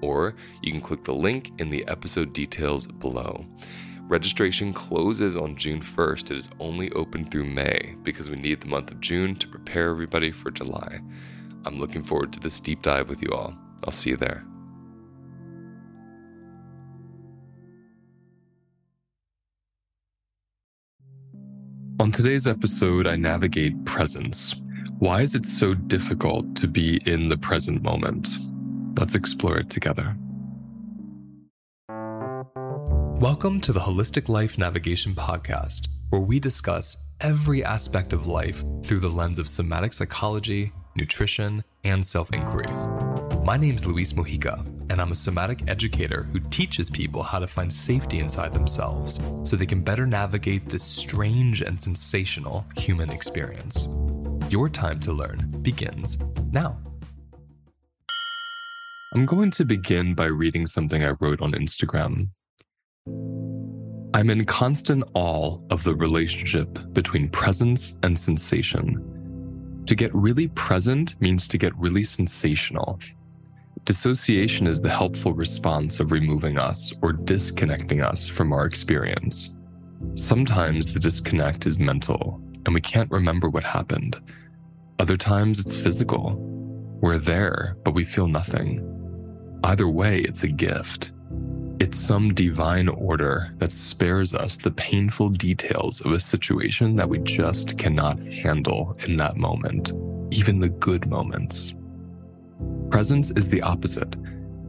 or 0.00 0.34
you 0.62 0.72
can 0.72 0.80
click 0.80 1.04
the 1.04 1.14
link 1.14 1.50
in 1.58 1.70
the 1.70 1.86
episode 1.88 2.32
details 2.32 2.86
below. 2.86 3.44
Registration 4.10 4.72
closes 4.72 5.36
on 5.36 5.56
June 5.56 5.80
1st. 5.80 6.32
It 6.32 6.36
is 6.36 6.50
only 6.58 6.90
open 6.92 7.30
through 7.30 7.44
May 7.44 7.94
because 8.02 8.28
we 8.28 8.36
need 8.36 8.60
the 8.60 8.66
month 8.66 8.90
of 8.90 9.00
June 9.00 9.36
to 9.36 9.46
prepare 9.46 9.90
everybody 9.90 10.32
for 10.32 10.50
July. 10.50 11.00
I'm 11.64 11.78
looking 11.78 12.02
forward 12.02 12.32
to 12.32 12.40
this 12.40 12.58
deep 12.60 12.82
dive 12.82 13.08
with 13.08 13.22
you 13.22 13.30
all. 13.30 13.56
I'll 13.84 13.92
see 13.92 14.10
you 14.10 14.16
there. 14.16 14.44
On 22.00 22.10
today's 22.10 22.46
episode, 22.46 23.06
I 23.06 23.14
navigate 23.14 23.84
presence. 23.84 24.56
Why 24.98 25.20
is 25.20 25.34
it 25.34 25.44
so 25.46 25.74
difficult 25.74 26.56
to 26.56 26.66
be 26.66 27.00
in 27.06 27.28
the 27.28 27.36
present 27.36 27.82
moment? 27.82 28.38
Let's 29.00 29.14
explore 29.14 29.56
it 29.56 29.70
together. 29.70 30.14
Welcome 33.18 33.62
to 33.62 33.72
the 33.72 33.80
Holistic 33.80 34.28
Life 34.28 34.58
Navigation 34.58 35.14
Podcast, 35.14 35.88
where 36.10 36.20
we 36.20 36.38
discuss 36.38 36.98
every 37.22 37.64
aspect 37.64 38.12
of 38.12 38.26
life 38.26 38.62
through 38.82 39.00
the 39.00 39.08
lens 39.08 39.38
of 39.38 39.48
somatic 39.48 39.94
psychology, 39.94 40.74
nutrition, 40.96 41.64
and 41.82 42.04
self 42.04 42.30
inquiry. 42.34 42.66
My 43.42 43.56
name's 43.56 43.86
Luis 43.86 44.12
Mojica, 44.12 44.66
and 44.90 45.00
I'm 45.00 45.12
a 45.12 45.14
somatic 45.14 45.66
educator 45.66 46.24
who 46.24 46.40
teaches 46.50 46.90
people 46.90 47.22
how 47.22 47.38
to 47.38 47.46
find 47.46 47.72
safety 47.72 48.18
inside 48.18 48.52
themselves 48.52 49.18
so 49.44 49.56
they 49.56 49.64
can 49.64 49.80
better 49.80 50.06
navigate 50.06 50.68
this 50.68 50.82
strange 50.82 51.62
and 51.62 51.80
sensational 51.80 52.66
human 52.76 53.08
experience. 53.08 53.88
Your 54.50 54.68
time 54.68 55.00
to 55.00 55.14
learn 55.14 55.48
begins 55.62 56.18
now. 56.52 56.76
I'm 59.12 59.26
going 59.26 59.50
to 59.52 59.64
begin 59.64 60.14
by 60.14 60.26
reading 60.26 60.68
something 60.68 61.02
I 61.02 61.14
wrote 61.18 61.40
on 61.40 61.50
Instagram. 61.50 62.28
I'm 64.14 64.30
in 64.30 64.44
constant 64.44 65.02
awe 65.14 65.58
of 65.70 65.82
the 65.82 65.96
relationship 65.96 66.78
between 66.92 67.28
presence 67.28 67.96
and 68.04 68.16
sensation. 68.16 69.82
To 69.86 69.96
get 69.96 70.14
really 70.14 70.46
present 70.46 71.20
means 71.20 71.48
to 71.48 71.58
get 71.58 71.76
really 71.76 72.04
sensational. 72.04 73.00
Dissociation 73.84 74.68
is 74.68 74.80
the 74.80 74.88
helpful 74.88 75.32
response 75.32 75.98
of 75.98 76.12
removing 76.12 76.56
us 76.56 76.92
or 77.02 77.12
disconnecting 77.12 78.02
us 78.02 78.28
from 78.28 78.52
our 78.52 78.64
experience. 78.64 79.56
Sometimes 80.14 80.86
the 80.86 81.00
disconnect 81.00 81.66
is 81.66 81.80
mental 81.80 82.40
and 82.64 82.72
we 82.72 82.80
can't 82.80 83.10
remember 83.10 83.50
what 83.50 83.64
happened. 83.64 84.20
Other 85.00 85.16
times 85.16 85.58
it's 85.58 85.74
physical. 85.74 86.36
We're 87.00 87.18
there, 87.18 87.76
but 87.82 87.94
we 87.94 88.04
feel 88.04 88.28
nothing. 88.28 88.98
Either 89.62 89.88
way, 89.88 90.20
it's 90.20 90.42
a 90.42 90.48
gift. 90.48 91.12
It's 91.80 91.98
some 91.98 92.34
divine 92.34 92.88
order 92.88 93.54
that 93.58 93.72
spares 93.72 94.34
us 94.34 94.56
the 94.56 94.70
painful 94.70 95.30
details 95.30 96.00
of 96.02 96.12
a 96.12 96.20
situation 96.20 96.96
that 96.96 97.08
we 97.08 97.18
just 97.20 97.78
cannot 97.78 98.18
handle 98.20 98.96
in 99.06 99.16
that 99.18 99.36
moment, 99.36 99.92
even 100.30 100.60
the 100.60 100.68
good 100.68 101.08
moments. 101.08 101.74
Presence 102.90 103.30
is 103.32 103.48
the 103.48 103.62
opposite. 103.62 104.16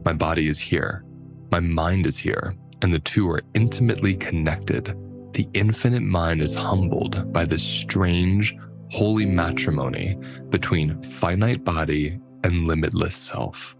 My 0.04 0.12
body 0.12 0.48
is 0.48 0.58
here, 0.58 1.04
my 1.50 1.60
mind 1.60 2.06
is 2.06 2.16
here, 2.16 2.54
and 2.82 2.92
the 2.92 2.98
two 2.98 3.30
are 3.30 3.42
intimately 3.54 4.14
connected. 4.14 4.94
The 5.32 5.48
infinite 5.54 6.02
mind 6.02 6.42
is 6.42 6.54
humbled 6.54 7.32
by 7.32 7.44
this 7.44 7.62
strange, 7.62 8.56
holy 8.90 9.24
matrimony 9.24 10.16
between 10.50 11.00
finite 11.02 11.64
body 11.64 12.18
and 12.44 12.66
limitless 12.66 13.16
self. 13.16 13.76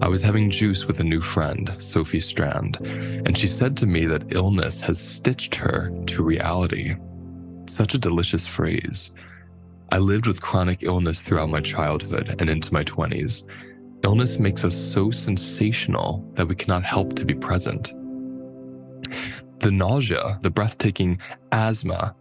I 0.00 0.08
was 0.08 0.22
having 0.22 0.50
juice 0.50 0.86
with 0.86 0.98
a 0.98 1.04
new 1.04 1.20
friend, 1.20 1.74
Sophie 1.78 2.18
Strand, 2.18 2.78
and 2.80 3.38
she 3.38 3.46
said 3.46 3.76
to 3.76 3.86
me 3.86 4.06
that 4.06 4.34
illness 4.34 4.80
has 4.80 5.00
stitched 5.00 5.54
her 5.54 5.90
to 6.06 6.24
reality. 6.24 6.96
Such 7.66 7.94
a 7.94 7.98
delicious 7.98 8.44
phrase. 8.44 9.12
I 9.92 9.98
lived 9.98 10.26
with 10.26 10.42
chronic 10.42 10.82
illness 10.82 11.22
throughout 11.22 11.48
my 11.48 11.60
childhood 11.60 12.34
and 12.40 12.50
into 12.50 12.72
my 12.72 12.82
20s. 12.82 13.44
Illness 14.02 14.38
makes 14.40 14.64
us 14.64 14.74
so 14.74 15.12
sensational 15.12 16.28
that 16.34 16.48
we 16.48 16.56
cannot 16.56 16.84
help 16.84 17.14
to 17.14 17.24
be 17.24 17.34
present. 17.34 17.94
The 19.60 19.70
nausea, 19.70 20.40
the 20.42 20.50
breathtaking 20.50 21.20
asthma, 21.52 22.16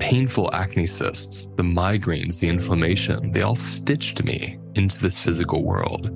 painful 0.00 0.52
acne 0.52 0.86
cysts, 0.86 1.46
the 1.56 1.62
migraines, 1.62 2.40
the 2.40 2.48
inflammation, 2.48 3.30
they 3.30 3.42
all 3.42 3.56
stitched 3.56 4.24
me 4.24 4.58
into 4.74 4.98
this 4.98 5.16
physical 5.16 5.62
world. 5.62 6.10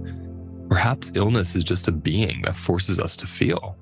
Perhaps 0.73 1.13
illness 1.17 1.55
is 1.55 1.65
just 1.65 1.87
a 1.89 1.93
being 1.93 2.41
that 2.47 2.57
forces 2.57 2.99
us 2.99 3.15
to 3.15 3.27
feel. 3.27 3.77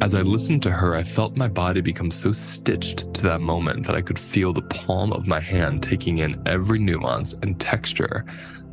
As 0.00 0.16
I 0.16 0.22
listened 0.22 0.64
to 0.64 0.72
her, 0.72 0.96
I 0.96 1.04
felt 1.04 1.36
my 1.36 1.46
body 1.46 1.80
become 1.80 2.10
so 2.10 2.32
stitched 2.32 3.14
to 3.14 3.22
that 3.22 3.40
moment 3.40 3.86
that 3.86 3.94
I 3.94 4.02
could 4.02 4.18
feel 4.18 4.52
the 4.52 4.62
palm 4.62 5.12
of 5.12 5.28
my 5.28 5.38
hand 5.38 5.84
taking 5.84 6.18
in 6.18 6.42
every 6.44 6.80
nuance 6.80 7.34
and 7.34 7.60
texture 7.60 8.24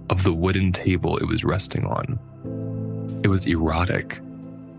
of 0.10 0.24
the 0.24 0.34
wooden 0.34 0.72
table 0.72 1.18
it 1.18 1.28
was 1.28 1.44
resting 1.44 1.86
on. 1.86 2.18
It 3.24 3.28
was 3.28 3.46
erotic, 3.46 4.20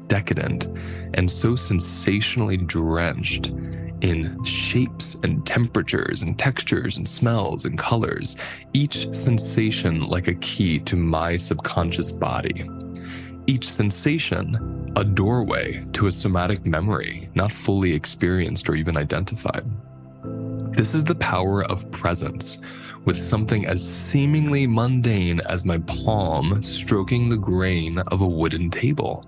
decadent, 0.08 0.66
and 1.14 1.30
so 1.30 1.54
sensationally 1.54 2.56
drenched 2.56 3.52
in 4.04 4.44
shapes 4.44 5.16
and 5.22 5.46
temperatures 5.46 6.20
and 6.20 6.38
textures 6.38 6.98
and 6.98 7.08
smells 7.08 7.64
and 7.64 7.78
colors, 7.78 8.36
each 8.74 9.08
sensation 9.16 10.06
like 10.06 10.28
a 10.28 10.34
key 10.34 10.78
to 10.80 10.94
my 10.94 11.38
subconscious 11.38 12.12
body. 12.12 12.68
each 13.46 13.68
sensation 13.68 14.92
a 14.96 15.04
doorway 15.04 15.84
to 15.92 16.06
a 16.06 16.12
somatic 16.12 16.64
memory 16.64 17.28
not 17.34 17.52
fully 17.52 17.92
experienced 17.92 18.68
or 18.68 18.74
even 18.74 18.96
identified. 18.96 19.64
This 20.76 20.94
is 20.94 21.04
the 21.04 21.14
power 21.14 21.64
of 21.64 21.90
presence, 21.90 22.58
with 23.04 23.20
something 23.20 23.66
as 23.66 23.86
seemingly 23.86 24.66
mundane 24.66 25.40
as 25.40 25.64
my 25.64 25.78
palm 25.78 26.62
stroking 26.62 27.28
the 27.28 27.36
grain 27.36 27.98
of 27.98 28.22
a 28.22 28.26
wooden 28.26 28.70
table. 28.70 29.24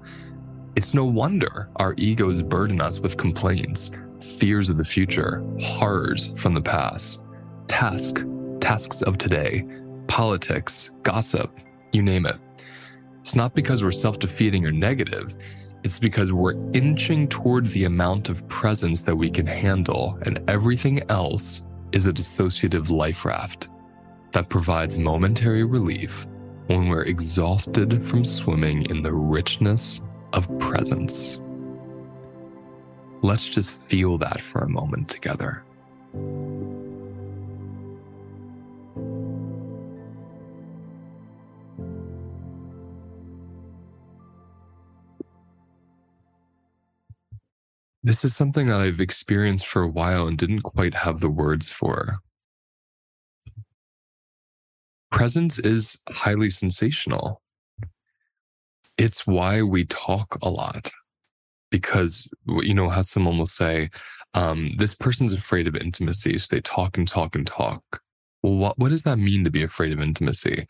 It's 0.76 0.94
no 0.94 1.04
wonder 1.04 1.68
our 1.76 1.94
egos 1.96 2.42
burden 2.42 2.80
us 2.80 3.00
with 3.00 3.16
complaints, 3.16 3.90
fears 4.20 4.68
of 4.68 4.76
the 4.76 4.84
future, 4.84 5.44
horrors 5.60 6.32
from 6.36 6.54
the 6.54 6.62
past, 6.62 7.24
task, 7.68 8.24
tasks 8.60 9.02
of 9.02 9.18
today, 9.18 9.64
politics, 10.06 10.90
gossip, 11.02 11.56
you 11.92 12.02
name 12.02 12.26
it. 12.26 12.36
It's 13.20 13.34
not 13.34 13.54
because 13.54 13.82
we're 13.82 13.92
self 13.92 14.18
defeating 14.18 14.64
or 14.64 14.72
negative, 14.72 15.36
it's 15.84 15.98
because 15.98 16.32
we're 16.32 16.56
inching 16.72 17.28
toward 17.28 17.66
the 17.66 17.84
amount 17.84 18.28
of 18.28 18.48
presence 18.48 19.02
that 19.02 19.16
we 19.16 19.30
can 19.30 19.46
handle, 19.46 20.18
and 20.22 20.42
everything 20.48 21.02
else 21.10 21.62
is 21.92 22.06
a 22.06 22.12
dissociative 22.12 22.90
life 22.90 23.24
raft 23.24 23.68
that 24.32 24.48
provides 24.48 24.98
momentary 24.98 25.64
relief 25.64 26.26
when 26.66 26.88
we're 26.88 27.04
exhausted 27.04 28.06
from 28.06 28.24
swimming 28.24 28.84
in 28.90 29.02
the 29.02 29.12
richness 29.12 30.00
of 30.32 30.46
presence. 30.58 31.38
Let's 33.26 33.48
just 33.48 33.74
feel 33.74 34.18
that 34.18 34.40
for 34.40 34.60
a 34.60 34.68
moment 34.68 35.08
together. 35.08 35.64
This 48.04 48.24
is 48.24 48.36
something 48.36 48.68
that 48.68 48.80
I've 48.80 49.00
experienced 49.00 49.66
for 49.66 49.82
a 49.82 49.88
while 49.88 50.28
and 50.28 50.38
didn't 50.38 50.60
quite 50.60 50.94
have 50.94 51.18
the 51.18 51.28
words 51.28 51.68
for. 51.68 52.20
Presence 55.10 55.58
is 55.58 55.98
highly 56.10 56.50
sensational 56.50 57.42
it's 58.98 59.26
why 59.26 59.62
we 59.62 59.84
talk 59.84 60.38
a 60.42 60.48
lot 60.48 60.90
because 61.70 62.28
you 62.46 62.74
know 62.74 62.88
how 62.88 63.02
someone 63.02 63.38
will 63.38 63.46
say 63.46 63.90
um, 64.34 64.72
this 64.78 64.94
person's 64.94 65.32
afraid 65.32 65.66
of 65.66 65.76
intimacy 65.76 66.36
so 66.38 66.46
they 66.50 66.60
talk 66.60 66.98
and 66.98 67.08
talk 67.08 67.34
and 67.34 67.46
talk. 67.46 67.82
Well 68.42 68.56
what, 68.56 68.78
what 68.78 68.90
does 68.90 69.02
that 69.04 69.18
mean 69.18 69.44
to 69.44 69.50
be 69.50 69.62
afraid 69.62 69.92
of 69.92 70.00
intimacy? 70.00 70.66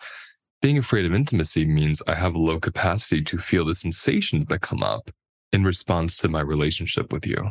Being 0.62 0.78
afraid 0.78 1.04
of 1.04 1.14
intimacy 1.14 1.64
means 1.66 2.02
i 2.06 2.14
have 2.14 2.34
a 2.34 2.38
low 2.38 2.58
capacity 2.58 3.22
to 3.22 3.38
feel 3.38 3.64
the 3.64 3.74
sensations 3.74 4.46
that 4.46 4.60
come 4.62 4.82
up 4.82 5.10
in 5.52 5.64
response 5.64 6.16
to 6.18 6.28
my 6.28 6.40
relationship 6.40 7.12
with 7.12 7.26
you 7.26 7.50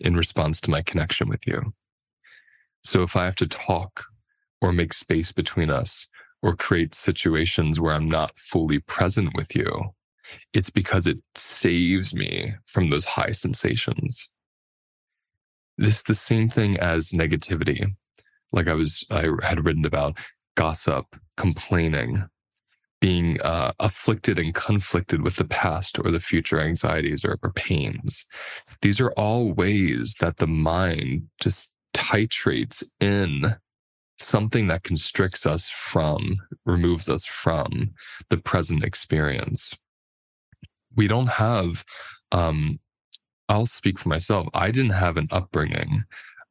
in 0.00 0.16
response 0.16 0.60
to 0.60 0.70
my 0.70 0.82
connection 0.82 1.28
with 1.28 1.46
you. 1.46 1.72
So 2.84 3.02
if 3.02 3.16
i 3.16 3.24
have 3.24 3.36
to 3.36 3.46
talk 3.46 4.04
or 4.60 4.72
make 4.72 4.92
space 4.92 5.32
between 5.32 5.70
us 5.70 6.06
or 6.42 6.56
create 6.56 6.94
situations 6.94 7.80
where 7.80 7.94
i'm 7.94 8.08
not 8.08 8.36
fully 8.36 8.80
present 8.80 9.30
with 9.34 9.54
you 9.54 9.92
it's 10.52 10.70
because 10.70 11.06
it 11.06 11.18
saves 11.34 12.14
me 12.14 12.54
from 12.66 12.90
those 12.90 13.04
high 13.04 13.32
sensations. 13.32 14.28
This 15.78 15.96
is 15.96 16.02
the 16.04 16.14
same 16.14 16.48
thing 16.48 16.78
as 16.78 17.08
negativity. 17.08 17.84
Like 18.52 18.68
I 18.68 18.74
was, 18.74 19.04
I 19.10 19.28
had 19.42 19.64
written 19.64 19.84
about 19.84 20.18
gossip, 20.56 21.06
complaining, 21.36 22.24
being 23.00 23.40
uh, 23.40 23.72
afflicted 23.80 24.38
and 24.38 24.54
conflicted 24.54 25.22
with 25.22 25.36
the 25.36 25.44
past 25.44 25.98
or 25.98 26.10
the 26.10 26.20
future 26.20 26.60
anxieties 26.60 27.24
or, 27.24 27.38
or 27.42 27.50
pains. 27.52 28.24
These 28.82 29.00
are 29.00 29.10
all 29.12 29.52
ways 29.52 30.14
that 30.20 30.36
the 30.36 30.46
mind 30.46 31.28
just 31.40 31.74
titrates 31.94 32.84
in 33.00 33.56
something 34.18 34.68
that 34.68 34.84
constricts 34.84 35.46
us 35.46 35.68
from, 35.68 36.36
removes 36.64 37.08
us 37.08 37.24
from 37.24 37.90
the 38.28 38.36
present 38.36 38.84
experience 38.84 39.74
we 40.96 41.08
don't 41.08 41.28
have 41.28 41.84
um 42.32 42.78
I'll 43.48 43.66
speak 43.66 43.98
for 43.98 44.08
myself. 44.08 44.48
I 44.54 44.70
didn't 44.70 44.92
have 44.92 45.18
an 45.18 45.28
upbringing 45.30 46.04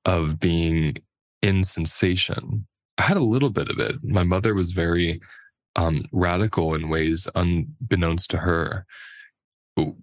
of 0.05 0.39
being 0.39 0.97
in 1.41 1.63
sensation. 1.63 2.67
I 2.97 3.03
had 3.03 3.17
a 3.17 3.21
little 3.23 3.49
bit 3.49 3.69
of 3.69 3.79
it. 3.79 3.95
My 4.03 4.23
mother 4.23 4.53
was 4.53 4.71
very 4.71 5.19
um, 5.75 6.05
radical 6.11 6.75
in 6.75 6.89
ways 6.89 7.27
unbeknownst 7.33 8.29
to 8.31 8.37
her. 8.37 8.85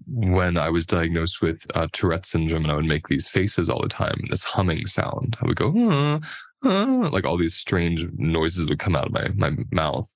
When 0.06 0.56
I 0.56 0.70
was 0.70 0.86
diagnosed 0.86 1.42
with 1.42 1.64
uh, 1.74 1.86
Tourette 1.92 2.26
syndrome, 2.26 2.64
and 2.64 2.72
I 2.72 2.76
would 2.76 2.86
make 2.86 3.06
these 3.06 3.28
faces 3.28 3.68
all 3.68 3.82
the 3.82 3.88
time, 3.88 4.18
this 4.30 4.42
humming 4.42 4.86
sound, 4.86 5.36
I 5.40 5.46
would 5.46 5.56
go, 5.56 5.72
uh, 5.90 6.18
uh, 6.64 7.10
like 7.10 7.26
all 7.26 7.36
these 7.36 7.54
strange 7.54 8.04
noises 8.14 8.68
would 8.68 8.78
come 8.78 8.96
out 8.96 9.06
of 9.06 9.12
my 9.12 9.28
my 9.36 9.56
mouth, 9.70 10.12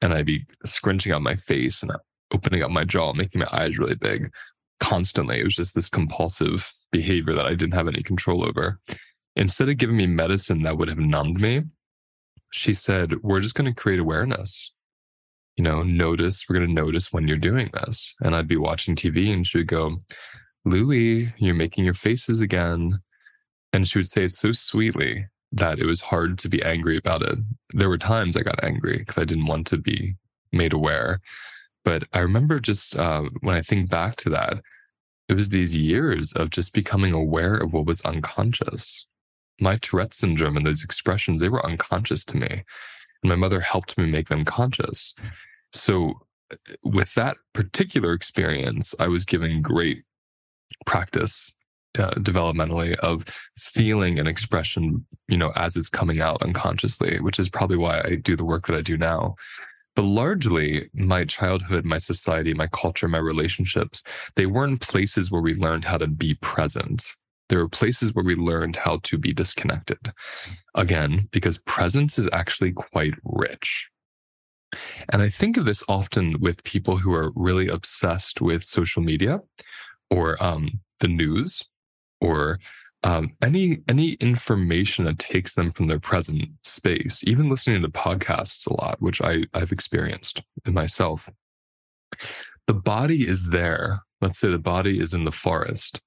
and 0.00 0.14
I'd 0.14 0.26
be 0.26 0.46
scrunching 0.64 1.12
out 1.12 1.22
my 1.22 1.36
face, 1.36 1.82
and 1.82 1.92
opening 2.32 2.62
up 2.62 2.70
my 2.70 2.84
jaw, 2.84 3.12
making 3.12 3.40
my 3.40 3.48
eyes 3.52 3.78
really 3.78 3.94
big 3.94 4.30
constantly. 4.80 5.40
It 5.40 5.44
was 5.44 5.56
just 5.56 5.74
this 5.74 5.88
compulsive 5.88 6.72
behavior 6.92 7.34
that 7.34 7.46
I 7.46 7.54
didn't 7.54 7.74
have 7.74 7.88
any 7.88 8.02
control 8.02 8.44
over. 8.44 8.78
Instead 9.36 9.68
of 9.68 9.76
giving 9.76 9.96
me 9.96 10.06
medicine 10.06 10.62
that 10.62 10.78
would 10.78 10.88
have 10.88 10.98
numbed 10.98 11.40
me, 11.40 11.62
she 12.50 12.72
said, 12.72 13.22
We're 13.22 13.40
just 13.40 13.54
going 13.54 13.72
to 13.72 13.80
create 13.80 14.00
awareness. 14.00 14.72
You 15.56 15.64
know, 15.64 15.82
notice, 15.82 16.44
we're 16.48 16.56
going 16.56 16.68
to 16.68 16.82
notice 16.82 17.12
when 17.12 17.26
you're 17.26 17.36
doing 17.36 17.70
this. 17.74 18.14
And 18.20 18.34
I'd 18.34 18.48
be 18.48 18.56
watching 18.56 18.94
TV 18.94 19.32
and 19.32 19.46
she 19.46 19.58
would 19.58 19.66
go, 19.66 19.96
Louie, 20.64 21.32
you're 21.38 21.54
making 21.54 21.84
your 21.84 21.94
faces 21.94 22.40
again. 22.40 23.00
And 23.72 23.86
she 23.86 23.98
would 23.98 24.06
say 24.06 24.24
it 24.24 24.32
so 24.32 24.52
sweetly 24.52 25.26
that 25.52 25.78
it 25.78 25.86
was 25.86 26.00
hard 26.00 26.38
to 26.38 26.48
be 26.48 26.62
angry 26.62 26.96
about 26.96 27.22
it. 27.22 27.38
There 27.72 27.88
were 27.88 27.98
times 27.98 28.36
I 28.36 28.42
got 28.42 28.62
angry 28.62 28.98
because 28.98 29.18
I 29.18 29.24
didn't 29.24 29.46
want 29.46 29.66
to 29.68 29.78
be 29.78 30.14
made 30.52 30.72
aware. 30.72 31.20
But 31.88 32.04
I 32.12 32.18
remember 32.18 32.60
just 32.60 32.96
uh, 32.96 33.22
when 33.40 33.56
I 33.56 33.62
think 33.62 33.88
back 33.88 34.16
to 34.16 34.28
that, 34.28 34.58
it 35.30 35.32
was 35.32 35.48
these 35.48 35.74
years 35.74 36.34
of 36.34 36.50
just 36.50 36.74
becoming 36.74 37.14
aware 37.14 37.56
of 37.56 37.72
what 37.72 37.86
was 37.86 38.02
unconscious. 38.02 39.06
My 39.58 39.78
Tourette 39.78 40.12
syndrome 40.12 40.58
and 40.58 40.66
those 40.66 40.84
expressions, 40.84 41.40
they 41.40 41.48
were 41.48 41.64
unconscious 41.64 42.26
to 42.26 42.36
me. 42.36 42.62
And 43.22 43.30
my 43.30 43.36
mother 43.36 43.60
helped 43.60 43.96
me 43.96 44.04
make 44.04 44.28
them 44.28 44.44
conscious. 44.44 45.14
So, 45.72 46.20
uh, 46.52 46.56
with 46.84 47.14
that 47.14 47.38
particular 47.54 48.12
experience, 48.12 48.94
I 49.00 49.08
was 49.08 49.24
given 49.24 49.62
great 49.62 50.02
practice 50.84 51.54
uh, 51.98 52.10
developmentally 52.16 52.96
of 52.96 53.24
feeling 53.56 54.18
an 54.18 54.26
expression, 54.26 55.06
you 55.26 55.38
know, 55.38 55.52
as 55.56 55.74
it's 55.74 55.88
coming 55.88 56.20
out 56.20 56.42
unconsciously, 56.42 57.18
which 57.20 57.38
is 57.38 57.48
probably 57.48 57.78
why 57.78 58.02
I 58.02 58.16
do 58.16 58.36
the 58.36 58.44
work 58.44 58.66
that 58.66 58.76
I 58.76 58.82
do 58.82 58.98
now. 58.98 59.36
But 59.98 60.04
largely, 60.04 60.88
my 60.94 61.24
childhood, 61.24 61.84
my 61.84 61.98
society, 61.98 62.54
my 62.54 62.68
culture, 62.68 63.08
my 63.08 63.18
relationships, 63.18 64.04
they 64.36 64.46
weren't 64.46 64.80
places 64.80 65.28
where 65.28 65.42
we 65.42 65.54
learned 65.54 65.84
how 65.84 65.98
to 65.98 66.06
be 66.06 66.34
present. 66.34 67.10
There 67.48 67.58
were 67.58 67.68
places 67.68 68.14
where 68.14 68.24
we 68.24 68.36
learned 68.36 68.76
how 68.76 69.00
to 69.02 69.18
be 69.18 69.32
disconnected. 69.32 70.12
Again, 70.76 71.28
because 71.32 71.58
presence 71.58 72.16
is 72.16 72.28
actually 72.32 72.70
quite 72.70 73.14
rich. 73.24 73.88
And 75.08 75.20
I 75.20 75.30
think 75.30 75.56
of 75.56 75.64
this 75.64 75.82
often 75.88 76.38
with 76.38 76.62
people 76.62 76.98
who 76.98 77.12
are 77.12 77.32
really 77.34 77.66
obsessed 77.66 78.40
with 78.40 78.62
social 78.62 79.02
media 79.02 79.40
or 80.12 80.40
um, 80.40 80.78
the 81.00 81.08
news 81.08 81.64
or 82.20 82.60
um, 83.04 83.36
any 83.42 83.78
any 83.88 84.12
information 84.14 85.04
that 85.04 85.18
takes 85.18 85.54
them 85.54 85.72
from 85.72 85.86
their 85.86 86.00
present 86.00 86.44
space, 86.64 87.22
even 87.24 87.48
listening 87.48 87.82
to 87.82 87.88
podcasts 87.88 88.66
a 88.66 88.74
lot, 88.74 89.00
which 89.00 89.22
I, 89.22 89.44
I've 89.54 89.72
experienced 89.72 90.42
in 90.66 90.74
myself. 90.74 91.28
The 92.66 92.74
body 92.74 93.26
is 93.26 93.50
there. 93.50 94.02
Let's 94.20 94.38
say 94.40 94.50
the 94.50 94.58
body 94.58 95.00
is 95.00 95.14
in 95.14 95.24
the 95.24 95.32
forest, 95.32 96.00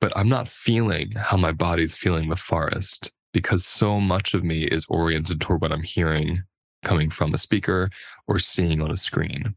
but 0.00 0.12
I'm 0.16 0.28
not 0.28 0.48
feeling 0.48 1.12
how 1.12 1.38
my 1.38 1.52
body's 1.52 1.96
feeling 1.96 2.28
the 2.28 2.36
forest 2.36 3.10
because 3.32 3.64
so 3.64 3.98
much 3.98 4.34
of 4.34 4.44
me 4.44 4.64
is 4.64 4.84
oriented 4.88 5.40
toward 5.40 5.62
what 5.62 5.72
I'm 5.72 5.82
hearing 5.82 6.42
coming 6.84 7.08
from 7.10 7.32
a 7.32 7.38
speaker 7.38 7.88
or 8.28 8.38
seeing 8.38 8.82
on 8.82 8.90
a 8.90 8.96
screen. 8.96 9.56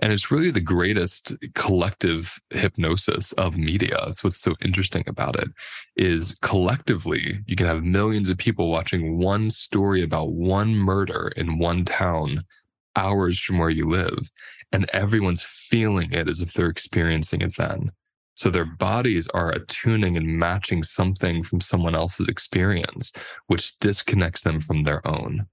And 0.00 0.12
it's 0.12 0.30
really 0.30 0.50
the 0.50 0.60
greatest 0.60 1.34
collective 1.54 2.40
hypnosis 2.50 3.32
of 3.32 3.56
media. 3.56 3.96
That's 4.06 4.24
what's 4.24 4.40
so 4.40 4.54
interesting 4.62 5.04
about 5.06 5.38
it 5.38 5.48
is 5.96 6.36
collectively 6.42 7.38
you 7.46 7.56
can 7.56 7.66
have 7.66 7.84
millions 7.84 8.28
of 8.28 8.38
people 8.38 8.70
watching 8.70 9.18
one 9.18 9.50
story 9.50 10.02
about 10.02 10.32
one 10.32 10.74
murder 10.74 11.32
in 11.36 11.58
one 11.58 11.84
town 11.84 12.44
hours 12.96 13.38
from 13.38 13.58
where 13.58 13.70
you 13.70 13.88
live 13.88 14.30
and 14.72 14.88
everyone's 14.92 15.42
feeling 15.42 16.12
it 16.12 16.28
as 16.28 16.40
if 16.40 16.52
they're 16.52 16.68
experiencing 16.68 17.40
it 17.40 17.56
then. 17.56 17.90
So 18.34 18.50
their 18.50 18.64
bodies 18.64 19.28
are 19.28 19.52
attuning 19.52 20.16
and 20.16 20.26
matching 20.26 20.82
something 20.82 21.44
from 21.44 21.60
someone 21.60 21.94
else's 21.94 22.28
experience, 22.28 23.12
which 23.48 23.78
disconnects 23.80 24.42
them 24.42 24.60
from 24.60 24.84
their 24.84 25.06
own. 25.06 25.46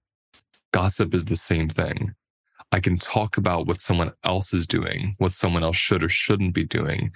Gossip 0.72 1.14
is 1.14 1.26
the 1.26 1.36
same 1.36 1.68
thing 1.70 2.14
I 2.72 2.80
can 2.80 2.98
talk 2.98 3.38
about 3.38 3.68
what 3.68 3.80
someone 3.80 4.12
else 4.24 4.54
is 4.54 4.68
doing, 4.68 5.16
what 5.20 5.32
someone 5.32 5.64
else 5.64 5.78
should 5.78 6.04
or 6.04 6.10
shouldn't 6.10 6.54
be 6.54 6.66
doing, 6.66 7.12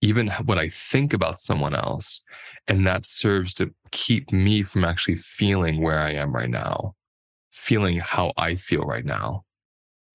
even 0.00 0.28
what 0.44 0.58
I 0.58 0.68
think 0.68 1.12
about 1.12 1.40
someone 1.40 1.74
else. 1.74 2.22
And 2.66 2.86
that 2.86 3.06
serves 3.06 3.54
to 3.54 3.72
keep 3.92 4.32
me 4.32 4.62
from 4.62 4.84
actually 4.84 5.16
feeling 5.16 5.80
where 5.80 6.00
I 6.00 6.12
am 6.12 6.34
right 6.34 6.50
now, 6.50 6.94
feeling 7.50 7.98
how 7.98 8.32
I 8.36 8.56
feel 8.56 8.82
right 8.82 9.04
now, 9.04 9.44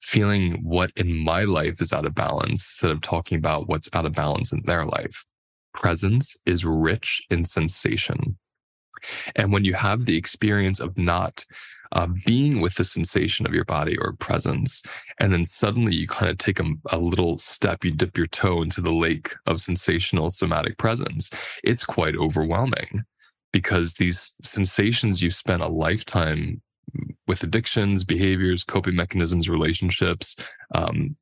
feeling 0.02 0.60
what 0.64 0.92
in 0.96 1.16
my 1.16 1.44
life 1.44 1.82
is 1.82 1.94
out 1.94 2.06
of 2.06 2.14
balance 2.14 2.68
instead 2.70 2.92
of 2.92 3.02
talking 3.02 3.38
about 3.38 3.70
what's 3.70 3.90
out 3.94 4.06
of 4.06 4.14
balance 4.14 4.52
in 4.52 4.62
their 4.66 4.86
life. 4.86 5.26
Presence 5.74 6.36
is 6.46 6.66
rich 6.66 7.24
in 7.30 7.46
sensation. 7.46 8.38
And 9.36 9.52
when 9.52 9.66
you 9.66 9.74
have 9.74 10.06
the 10.06 10.18
experience 10.18 10.80
of 10.80 10.98
not 10.98 11.46
uh, 11.94 12.08
being 12.26 12.62
with 12.62 12.76
the 12.76 12.84
sensation 12.84 13.46
of 13.46 13.54
your 13.54 13.66
body 13.66 13.98
or 13.98 14.14
presence. 14.14 14.82
And 15.20 15.34
then 15.34 15.46
suddenly 15.46 15.94
you 15.94 16.08
kind 16.08 16.32
of 16.32 16.38
take 16.38 16.60
a, 16.60 16.66
a 16.90 16.98
little 16.98 17.38
step, 17.38 17.84
you 17.84 17.92
dip 17.92 18.18
your 18.18 18.28
toe 18.28 18.62
into 18.62 18.82
the 18.82 18.94
lake 18.94 19.34
of 19.46 19.62
sensational 19.62 20.30
somatic 20.30 20.78
presence. 20.78 21.30
It's 21.64 21.84
quite 21.84 22.16
overwhelming 22.16 23.04
because 23.52 23.96
these 23.96 24.32
sensations 24.44 25.22
you 25.22 25.32
spent 25.32 25.62
a 25.62 25.68
lifetime 25.68 26.62
with 27.28 27.44
addictions, 27.44 28.04
behaviors, 28.04 28.64
coping 28.64 28.96
mechanisms, 28.96 29.48
relationships, 29.48 30.36
um, 30.76 31.16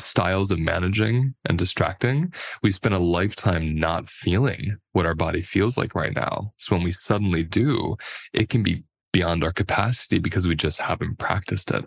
styles 0.00 0.50
of 0.50 0.58
managing 0.58 1.34
and 1.48 1.58
distracting, 1.58 2.32
we 2.62 2.70
spend 2.70 2.94
a 2.94 2.98
lifetime 2.98 3.74
not 3.74 4.08
feeling 4.08 4.76
what 4.92 5.06
our 5.06 5.14
body 5.14 5.42
feels 5.42 5.78
like 5.78 5.94
right 5.94 6.14
now. 6.14 6.52
So 6.56 6.74
when 6.74 6.84
we 6.84 6.92
suddenly 6.92 7.42
do, 7.42 7.96
it 8.32 8.48
can 8.48 8.62
be 8.62 8.82
beyond 9.12 9.44
our 9.44 9.52
capacity 9.52 10.18
because 10.18 10.48
we 10.48 10.56
just 10.56 10.80
haven't 10.80 11.18
practiced 11.18 11.70
it. 11.70 11.84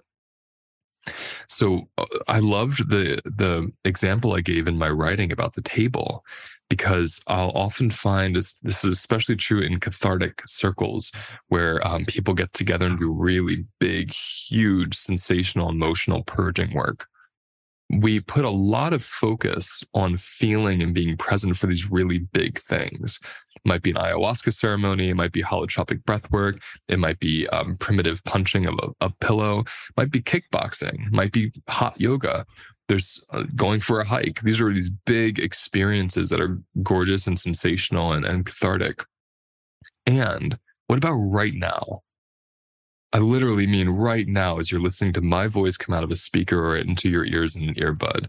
So 1.48 1.88
uh, 1.98 2.06
I 2.28 2.40
loved 2.40 2.90
the 2.90 3.22
the 3.26 3.72
example 3.84 4.34
I 4.34 4.42
gave 4.42 4.68
in 4.68 4.78
my 4.78 4.90
writing 4.90 5.32
about 5.32 5.54
the 5.54 5.62
table 5.62 6.26
because 6.70 7.22
I'll 7.28 7.52
often 7.52 7.92
find 7.92 8.36
this, 8.36 8.54
this 8.64 8.84
is 8.84 8.94
especially 8.94 9.36
true 9.36 9.62
in 9.62 9.80
cathartic 9.80 10.42
circles 10.48 11.12
where 11.50 11.86
um, 11.88 12.06
people 12.06 12.34
get 12.34 12.54
together 12.54 12.88
and 12.88 13.00
do 13.00 13.12
really 13.12 13.66
big, 13.80 14.12
huge, 14.12 14.96
sensational, 14.96 15.70
emotional 15.70 16.24
purging 16.24 16.74
work 16.74 17.08
we 17.90 18.20
put 18.20 18.46
a 18.46 18.50
lot 18.50 18.94
of 18.94 19.04
focus 19.04 19.84
on 19.94 20.18
feeling 20.18 20.82
and 20.82 20.94
being 20.94 21.18
present 21.18 21.56
for 21.56 21.68
these 21.68 21.90
really 21.92 22.20
big 22.20 22.60
things. 22.60 23.20
It 23.56 23.62
might 23.64 23.84
be 23.84 23.92
an 23.92 23.98
ayahuasca 23.98 24.54
ceremony, 24.54 25.10
it 25.10 25.16
might 25.16 25.32
be 25.32 25.44
holotropic 25.44 26.04
breath 26.04 26.30
work, 26.32 26.62
it 26.88 27.00
might 27.00 27.20
be 27.20 27.48
um, 27.50 27.76
primitive 27.76 28.24
punching 28.24 28.66
of 28.66 28.80
a, 28.82 29.06
a, 29.06 29.10
pillow, 29.22 29.60
it 29.60 29.68
might 29.98 30.12
be 30.12 30.22
kickboxing, 30.22 31.08
it 31.08 31.14
might 31.14 31.32
be 31.32 31.52
hot 31.68 32.00
yoga. 32.00 32.46
There's 32.88 33.26
uh, 33.32 33.44
going 33.56 33.80
for 33.80 34.00
a 34.00 34.06
hike. 34.06 34.42
These 34.42 34.62
are 34.62 34.72
these 34.72 34.92
big 34.92 35.40
experiences 35.40 36.30
that 36.30 36.40
are 36.40 36.62
gorgeous 36.84 37.26
and 37.26 37.40
sensational 37.40 38.14
and, 38.14 38.24
and 38.24 38.46
cathartic. 38.46 39.04
And 40.06 40.60
what 40.86 40.98
about 40.98 41.14
right 41.14 41.56
now? 41.56 42.04
I 43.16 43.20
literally 43.20 43.66
mean 43.66 43.88
right 43.88 44.28
now, 44.28 44.60
as 44.60 44.70
you're 44.70 44.82
listening 44.82 45.14
to 45.14 45.22
my 45.22 45.48
voice 45.48 45.78
come 45.78 45.96
out 45.96 46.04
of 46.04 46.12
a 46.12 46.18
speaker 46.18 46.60
or 46.60 46.76
into 46.76 47.10
your 47.10 47.24
ears 47.24 47.56
in 47.56 47.70
an 47.70 47.76
earbud. 47.76 48.28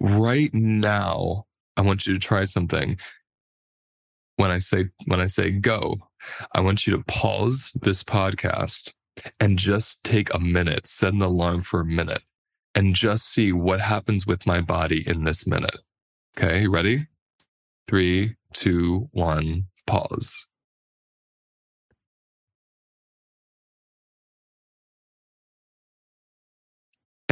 Right 0.00 0.52
now, 0.52 1.46
I 1.76 1.82
want 1.82 2.04
you 2.04 2.12
to 2.12 2.18
try 2.18 2.42
something. 2.42 2.98
When 4.38 4.50
I 4.50 4.58
say 4.58 4.86
when 5.04 5.20
I 5.20 5.28
say 5.28 5.52
go, 5.52 5.98
I 6.52 6.62
want 6.62 6.84
you 6.84 6.96
to 6.96 7.04
pause 7.04 7.70
this 7.80 8.02
podcast 8.02 8.90
and 9.38 9.56
just 9.56 10.02
take 10.02 10.34
a 10.34 10.40
minute, 10.40 10.88
set 10.88 11.12
an 11.12 11.22
alarm 11.22 11.62
for 11.62 11.78
a 11.78 11.86
minute, 11.86 12.22
and 12.74 12.96
just 12.96 13.28
see 13.28 13.52
what 13.52 13.80
happens 13.80 14.26
with 14.26 14.48
my 14.48 14.60
body 14.60 15.06
in 15.06 15.22
this 15.22 15.46
minute. 15.46 15.78
Okay, 16.36 16.66
ready? 16.66 17.06
Three, 17.86 18.34
two, 18.52 19.08
one, 19.12 19.66
pause. 19.86 20.48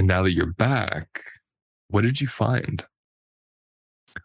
And 0.00 0.08
now 0.08 0.22
that 0.22 0.32
you're 0.32 0.46
back, 0.46 1.20
what 1.88 2.04
did 2.04 2.22
you 2.22 2.26
find? 2.26 2.86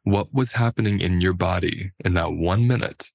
What 0.03 0.33
was 0.33 0.53
happening 0.53 1.01
in 1.01 1.19
your 1.19 1.33
body 1.33 1.91
in 2.05 2.13
that 2.13 2.31
one 2.31 2.65
minute 2.65 3.09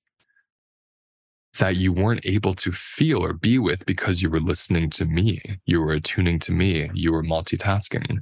that 1.58 1.76
you 1.76 1.90
weren't 1.90 2.26
able 2.26 2.52
to 2.56 2.70
feel 2.70 3.24
or 3.24 3.32
be 3.32 3.58
with 3.58 3.86
because 3.86 4.20
you 4.20 4.28
were 4.28 4.42
listening 4.42 4.90
to 4.90 5.06
me? 5.06 5.40
You 5.64 5.80
were 5.80 5.94
attuning 5.94 6.38
to 6.40 6.52
me. 6.52 6.90
You 6.92 7.12
were 7.12 7.22
multitasking. 7.22 8.18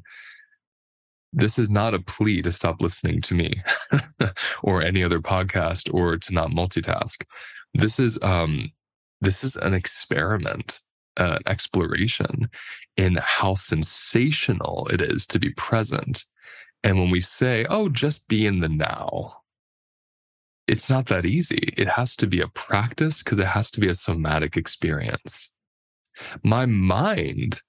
This 1.33 1.59
is 1.59 1.69
not 1.69 1.95
a 1.95 1.99
plea 1.99 2.41
to 2.43 2.53
stop 2.53 2.81
listening 2.81 3.21
to 3.23 3.35
me 3.35 3.61
or 4.63 4.83
any 4.83 5.03
other 5.03 5.19
podcast 5.19 5.93
or 5.93 6.17
to 6.17 6.33
not 6.33 6.51
multitask. 6.51 7.25
This 7.75 7.99
is 7.99 8.21
um, 8.23 8.71
this 9.21 9.43
is 9.43 9.57
an 9.57 9.75
experiment 9.75 10.79
uh, 11.19 11.39
exploration 11.47 12.49
in 12.97 13.17
how 13.17 13.55
sensational 13.55 14.89
it 14.91 15.01
is 15.01 15.27
to 15.27 15.39
be 15.39 15.51
present. 15.51 16.25
And 16.85 16.99
when 16.99 17.11
we 17.11 17.21
say, 17.21 17.67
oh, 17.69 17.89
just 17.89 18.29
be 18.29 18.47
in 18.47 18.61
the 18.61 18.69
now, 18.69 19.35
it's 20.67 20.91
not 20.91 21.07
that 21.07 21.27
easy. 21.27 21.75
It 21.77 21.89
has 21.89 22.15
to 22.17 22.27
be 22.27 22.41
a 22.41 22.49
practice 22.49 23.23
because 23.23 23.41
it 23.41 23.47
has 23.47 23.71
to 23.73 23.81
be 23.81 23.89
a 23.89 23.95
somatic 23.95 24.57
experience. 24.57 25.51
My 26.43 26.67
mind 26.67 27.63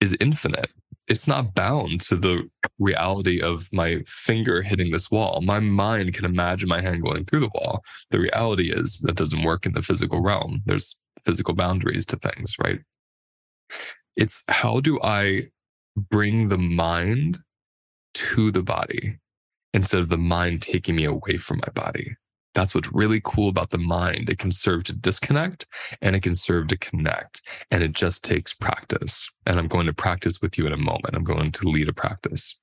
is 0.00 0.16
infinite. 0.20 0.70
It's 1.06 1.26
not 1.26 1.54
bound 1.54 2.00
to 2.02 2.16
the 2.16 2.48
reality 2.78 3.40
of 3.40 3.68
my 3.72 4.00
finger 4.06 4.62
hitting 4.62 4.90
this 4.90 5.10
wall. 5.10 5.42
My 5.42 5.60
mind 5.60 6.14
can 6.14 6.24
imagine 6.24 6.68
my 6.68 6.80
hand 6.80 7.02
going 7.02 7.24
through 7.24 7.40
the 7.40 7.50
wall. 7.54 7.82
The 8.10 8.18
reality 8.18 8.72
is 8.72 8.98
that 9.00 9.16
doesn't 9.16 9.44
work 9.44 9.66
in 9.66 9.72
the 9.72 9.82
physical 9.82 10.20
realm. 10.20 10.62
There's 10.64 10.96
physical 11.24 11.54
boundaries 11.54 12.06
to 12.06 12.16
things, 12.16 12.56
right? 12.58 12.80
It's 14.16 14.42
how 14.48 14.80
do 14.80 15.00
I 15.02 15.48
bring 15.96 16.48
the 16.48 16.58
mind 16.58 17.38
to 18.14 18.50
the 18.50 18.62
body 18.62 19.18
instead 19.72 20.00
of 20.00 20.08
the 20.08 20.18
mind 20.18 20.62
taking 20.62 20.96
me 20.96 21.04
away 21.04 21.36
from 21.36 21.58
my 21.58 21.72
body? 21.74 22.16
That's 22.54 22.74
what's 22.74 22.92
really 22.92 23.20
cool 23.24 23.48
about 23.48 23.70
the 23.70 23.78
mind. 23.78 24.30
It 24.30 24.38
can 24.38 24.52
serve 24.52 24.84
to 24.84 24.92
disconnect 24.92 25.66
and 26.00 26.14
it 26.14 26.22
can 26.22 26.36
serve 26.36 26.68
to 26.68 26.76
connect. 26.76 27.42
And 27.72 27.82
it 27.82 27.92
just 27.92 28.22
takes 28.22 28.54
practice. 28.54 29.28
And 29.44 29.58
I'm 29.58 29.66
going 29.66 29.86
to 29.86 29.92
practice 29.92 30.40
with 30.40 30.56
you 30.56 30.66
in 30.66 30.72
a 30.72 30.76
moment. 30.76 31.14
I'm 31.14 31.24
going 31.24 31.50
to 31.50 31.68
lead 31.68 31.88
a 31.88 31.92
practice. 31.92 32.56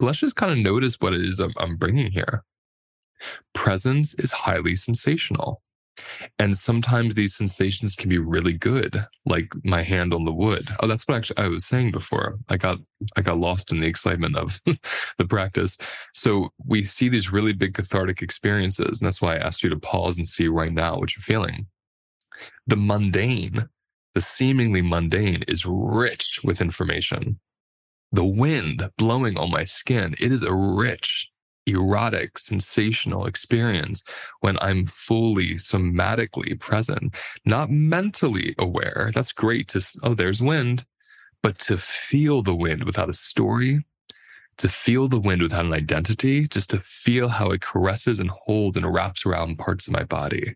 But 0.00 0.06
let's 0.06 0.18
just 0.18 0.34
kind 0.34 0.50
of 0.50 0.58
notice 0.58 1.00
what 1.00 1.14
it 1.14 1.24
is 1.24 1.38
I'm, 1.38 1.54
I'm 1.58 1.76
bringing 1.76 2.10
here. 2.10 2.42
Presence 3.54 4.14
is 4.14 4.32
highly 4.32 4.74
sensational. 4.74 5.62
And 6.38 6.56
sometimes 6.56 7.14
these 7.14 7.34
sensations 7.34 7.94
can 7.94 8.08
be 8.08 8.18
really 8.18 8.52
good, 8.52 9.04
like 9.26 9.52
my 9.64 9.82
hand 9.82 10.12
on 10.12 10.24
the 10.24 10.32
wood. 10.32 10.68
Oh, 10.80 10.86
that's 10.86 11.06
what 11.06 11.16
actually 11.16 11.38
I 11.38 11.48
was 11.48 11.66
saying 11.66 11.92
before. 11.92 12.38
I 12.48 12.56
got 12.56 12.78
I 13.16 13.22
got 13.22 13.38
lost 13.38 13.72
in 13.72 13.80
the 13.80 13.86
excitement 13.86 14.36
of 14.36 14.60
the 15.18 15.26
practice. 15.26 15.76
So 16.14 16.50
we 16.64 16.84
see 16.84 17.08
these 17.08 17.32
really 17.32 17.52
big 17.52 17.74
cathartic 17.74 18.22
experiences, 18.22 19.00
and 19.00 19.06
that's 19.06 19.20
why 19.20 19.36
I 19.36 19.46
asked 19.46 19.62
you 19.62 19.70
to 19.70 19.78
pause 19.78 20.16
and 20.16 20.26
see 20.26 20.48
right 20.48 20.72
now 20.72 20.98
what 20.98 21.14
you're 21.14 21.22
feeling. 21.22 21.66
The 22.66 22.76
mundane, 22.76 23.68
the 24.14 24.20
seemingly 24.20 24.82
mundane, 24.82 25.42
is 25.48 25.66
rich 25.66 26.40
with 26.42 26.60
information. 26.60 27.38
The 28.12 28.24
wind 28.24 28.90
blowing 28.98 29.38
on 29.38 29.50
my 29.50 29.64
skin, 29.64 30.16
it 30.18 30.32
is 30.32 30.42
a 30.42 30.52
rich 30.52 31.29
erotic, 31.66 32.38
sensational 32.38 33.26
experience 33.26 34.02
when 34.40 34.58
I'm 34.60 34.86
fully 34.86 35.54
somatically 35.54 36.58
present, 36.58 37.14
not 37.44 37.70
mentally 37.70 38.54
aware. 38.58 39.10
That's 39.14 39.32
great 39.32 39.68
to, 39.68 39.86
oh, 40.02 40.14
there's 40.14 40.42
wind, 40.42 40.84
but 41.42 41.58
to 41.60 41.78
feel 41.78 42.42
the 42.42 42.54
wind 42.54 42.84
without 42.84 43.08
a 43.08 43.14
story, 43.14 43.84
to 44.58 44.68
feel 44.68 45.08
the 45.08 45.20
wind 45.20 45.42
without 45.42 45.64
an 45.64 45.72
identity, 45.72 46.48
just 46.48 46.70
to 46.70 46.78
feel 46.78 47.28
how 47.28 47.50
it 47.50 47.62
caresses 47.62 48.20
and 48.20 48.30
holds 48.30 48.76
and 48.76 48.92
wraps 48.92 49.24
around 49.24 49.58
parts 49.58 49.86
of 49.86 49.92
my 49.92 50.04
body. 50.04 50.54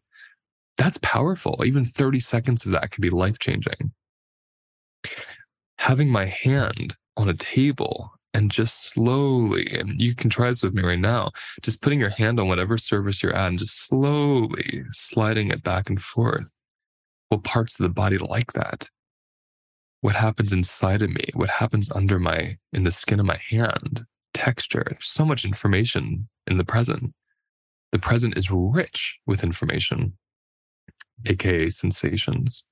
That's 0.76 0.99
powerful. 0.99 1.62
Even 1.64 1.84
30 1.84 2.20
seconds 2.20 2.66
of 2.66 2.73
that 2.73 2.90
can 2.90 3.00
be 3.00 3.11
life 3.11 3.38
changing. 3.38 3.92
Having 5.78 6.11
my 6.11 6.26
hand 6.26 6.96
on 7.16 7.28
a 7.28 7.34
table 7.34 8.13
and 8.35 8.50
just 8.50 8.91
slowly, 8.91 9.67
and 9.79 10.00
you 10.00 10.14
can 10.14 10.29
try 10.29 10.49
this 10.49 10.62
with 10.62 10.75
me 10.75 10.83
right 10.83 10.99
now, 10.99 11.31
just 11.62 11.81
putting 11.81 12.00
your 12.00 12.11
hand 12.11 12.41
on 12.41 12.49
whatever 12.49 12.76
surface 12.76 13.23
you're 13.23 13.35
at 13.35 13.49
and 13.49 13.59
just 13.61 13.87
slowly 13.87 14.83
sliding 14.93 15.50
it 15.50 15.62
back 15.62 15.88
and 15.88 16.03
forth. 16.03 16.50
What 17.29 17.45
parts 17.45 17.79
of 17.79 17.85
the 17.85 17.91
body 17.91 18.19
like 18.19 18.53
that? 18.53 18.91
What 20.00 20.17
happens 20.17 20.53
inside 20.53 21.00
of 21.00 21.11
me? 21.11 21.29
What 21.35 21.49
happens 21.49 21.91
under 21.91 22.19
my, 22.19 22.59
in 22.73 22.85
the 22.85 22.93
skin 22.93 23.21
of 23.21 23.26
my 23.26 23.41
hand? 23.49 24.05
Texture. 24.35 24.85
There's 24.91 25.07
so 25.07 25.25
much 25.25 25.45
information 25.45 26.29
in 26.49 26.59
the 26.59 26.64
present. 26.64 27.14
The 27.93 28.00
present 28.00 28.37
is 28.37 28.50
rich 28.50 29.19
with 29.26 29.45
information, 29.45 30.19
aka 31.26 31.71
sensations. 31.71 32.64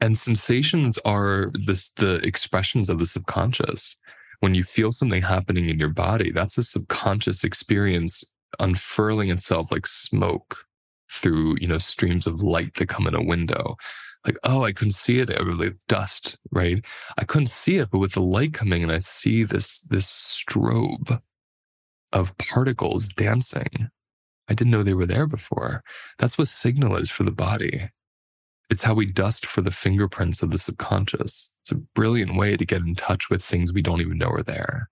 And 0.00 0.18
sensations 0.18 0.98
are 1.04 1.50
this 1.64 1.90
the 1.90 2.16
expressions 2.16 2.88
of 2.88 2.98
the 2.98 3.06
subconscious. 3.06 3.96
When 4.40 4.54
you 4.54 4.62
feel 4.62 4.92
something 4.92 5.22
happening 5.22 5.68
in 5.70 5.78
your 5.78 5.88
body, 5.88 6.30
that's 6.30 6.58
a 6.58 6.62
subconscious 6.62 7.42
experience 7.42 8.22
unfurling 8.60 9.30
itself 9.30 9.70
like 9.72 9.86
smoke 9.86 10.66
through, 11.10 11.56
you 11.60 11.68
know, 11.68 11.78
streams 11.78 12.26
of 12.26 12.42
light 12.42 12.74
that 12.74 12.88
come 12.88 13.06
in 13.06 13.14
a 13.14 13.22
window. 13.22 13.76
Like, 14.24 14.38
oh, 14.44 14.64
I 14.64 14.72
couldn't 14.72 14.92
see 14.92 15.20
it. 15.20 15.30
It 15.30 15.44
was 15.46 15.58
like 15.58 15.76
dust, 15.88 16.36
right? 16.50 16.84
I 17.16 17.24
couldn't 17.24 17.46
see 17.46 17.76
it, 17.76 17.90
but 17.90 17.98
with 17.98 18.12
the 18.12 18.22
light 18.22 18.52
coming 18.52 18.82
and 18.82 18.92
I 18.92 18.98
see 18.98 19.44
this 19.44 19.82
this 19.82 20.08
strobe 20.12 21.20
of 22.12 22.36
particles 22.38 23.08
dancing. 23.08 23.88
I 24.48 24.54
didn't 24.54 24.70
know 24.70 24.82
they 24.82 24.94
were 24.94 25.06
there 25.06 25.26
before. 25.26 25.82
That's 26.18 26.38
what 26.38 26.48
signal 26.48 26.96
is 26.96 27.10
for 27.10 27.24
the 27.24 27.32
body. 27.32 27.90
It's 28.68 28.82
how 28.82 28.94
we 28.94 29.06
dust 29.06 29.46
for 29.46 29.60
the 29.60 29.70
fingerprints 29.70 30.42
of 30.42 30.50
the 30.50 30.58
subconscious. 30.58 31.52
It's 31.62 31.70
a 31.70 31.82
brilliant 31.94 32.36
way 32.36 32.56
to 32.56 32.64
get 32.64 32.82
in 32.82 32.94
touch 32.94 33.30
with 33.30 33.42
things 33.42 33.72
we 33.72 33.82
don't 33.82 34.00
even 34.00 34.18
know 34.18 34.30
are 34.30 34.42
there. 34.42 34.90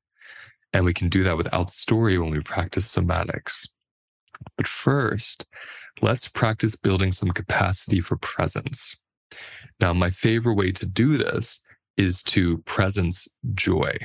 And 0.73 0.85
we 0.85 0.95
can 0.95 1.09
do 1.09 1.25
that 1.25 1.37
without 1.37 1.71
story 1.71 2.19
when 2.19 2.31
we 2.31 2.41
practice 2.41 2.93
somatics. 2.93 3.69
But 4.57 4.69
first, 4.69 5.47
let's 6.03 6.29
practice 6.29 6.77
building 6.77 7.13
some 7.13 7.31
capacity 7.31 8.01
for 8.01 8.17
presence. 8.17 8.97
Now, 9.81 9.93
my 9.93 10.11
favorite 10.11 10.55
way 10.55 10.71
to 10.73 10.87
do 10.87 11.17
this 11.17 11.61
is 11.97 12.23
to 12.25 12.59
presence 12.59 13.29
joy, 13.55 13.97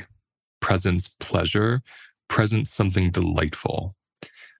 presence 0.62 1.08
pleasure, 1.20 1.82
presence 2.28 2.72
something 2.72 3.12
delightful. 3.12 3.96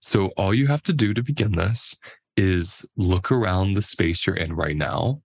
So, 0.01 0.28
all 0.38 0.54
you 0.54 0.68
have 0.68 0.84
to 0.84 0.94
do 0.94 1.13
to 1.13 1.24
begin 1.24 1.54
this 1.54 1.96
is 2.39 2.86
look 2.96 3.34
around 3.34 3.74
the 3.74 3.81
space 3.81 4.25
you're 4.25 4.36
in 4.38 4.53
right 4.53 4.77
now 4.77 5.22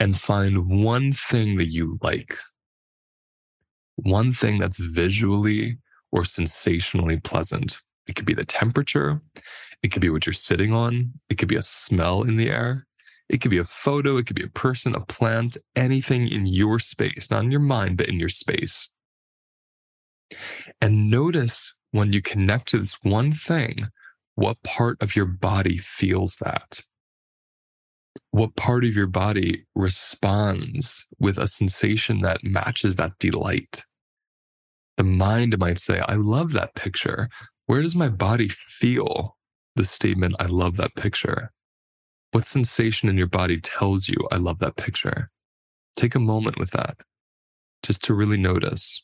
and 0.00 0.18
find 0.18 0.82
one 0.82 1.12
thing 1.12 1.58
that 1.58 1.66
you 1.66 1.98
like. 2.00 2.38
One 3.96 4.32
thing 4.32 4.58
that's 4.58 4.78
visually 4.78 5.76
or 6.10 6.24
sensationally 6.24 7.18
pleasant. 7.18 7.78
It 8.08 8.16
could 8.16 8.24
be 8.24 8.32
the 8.32 8.46
temperature, 8.46 9.20
it 9.82 9.92
could 9.92 10.00
be 10.00 10.08
what 10.08 10.24
you're 10.24 10.32
sitting 10.32 10.72
on, 10.72 11.12
it 11.28 11.36
could 11.36 11.48
be 11.48 11.56
a 11.56 11.62
smell 11.62 12.22
in 12.22 12.38
the 12.38 12.48
air, 12.48 12.86
it 13.28 13.42
could 13.42 13.50
be 13.50 13.58
a 13.58 13.64
photo, 13.64 14.16
it 14.16 14.26
could 14.26 14.36
be 14.36 14.42
a 14.42 14.48
person, 14.48 14.94
a 14.94 15.00
plant, 15.00 15.58
anything 15.76 16.28
in 16.28 16.46
your 16.46 16.78
space, 16.78 17.30
not 17.30 17.44
in 17.44 17.50
your 17.50 17.60
mind, 17.60 17.98
but 17.98 18.08
in 18.08 18.18
your 18.18 18.30
space. 18.30 18.88
And 20.80 21.10
notice 21.10 21.74
when 21.90 22.14
you 22.14 22.22
connect 22.22 22.68
to 22.68 22.78
this 22.78 22.96
one 23.02 23.32
thing, 23.32 23.90
what 24.34 24.62
part 24.62 25.02
of 25.02 25.16
your 25.16 25.26
body 25.26 25.78
feels 25.78 26.36
that? 26.36 26.80
What 28.30 28.56
part 28.56 28.84
of 28.84 28.94
your 28.94 29.06
body 29.06 29.66
responds 29.74 31.06
with 31.18 31.38
a 31.38 31.48
sensation 31.48 32.20
that 32.22 32.44
matches 32.44 32.96
that 32.96 33.18
delight? 33.18 33.84
The 34.96 35.04
mind 35.04 35.58
might 35.58 35.78
say, 35.78 36.00
I 36.00 36.14
love 36.14 36.52
that 36.52 36.74
picture. 36.74 37.28
Where 37.66 37.82
does 37.82 37.94
my 37.94 38.08
body 38.08 38.48
feel 38.48 39.36
the 39.76 39.84
statement, 39.84 40.36
I 40.38 40.46
love 40.46 40.76
that 40.76 40.94
picture? 40.94 41.52
What 42.32 42.46
sensation 42.46 43.08
in 43.08 43.16
your 43.16 43.26
body 43.26 43.60
tells 43.60 44.08
you, 44.08 44.16
I 44.30 44.36
love 44.36 44.58
that 44.60 44.76
picture? 44.76 45.30
Take 45.96 46.14
a 46.14 46.20
moment 46.20 46.58
with 46.58 46.70
that 46.70 46.98
just 47.82 48.04
to 48.04 48.14
really 48.14 48.36
notice 48.36 49.02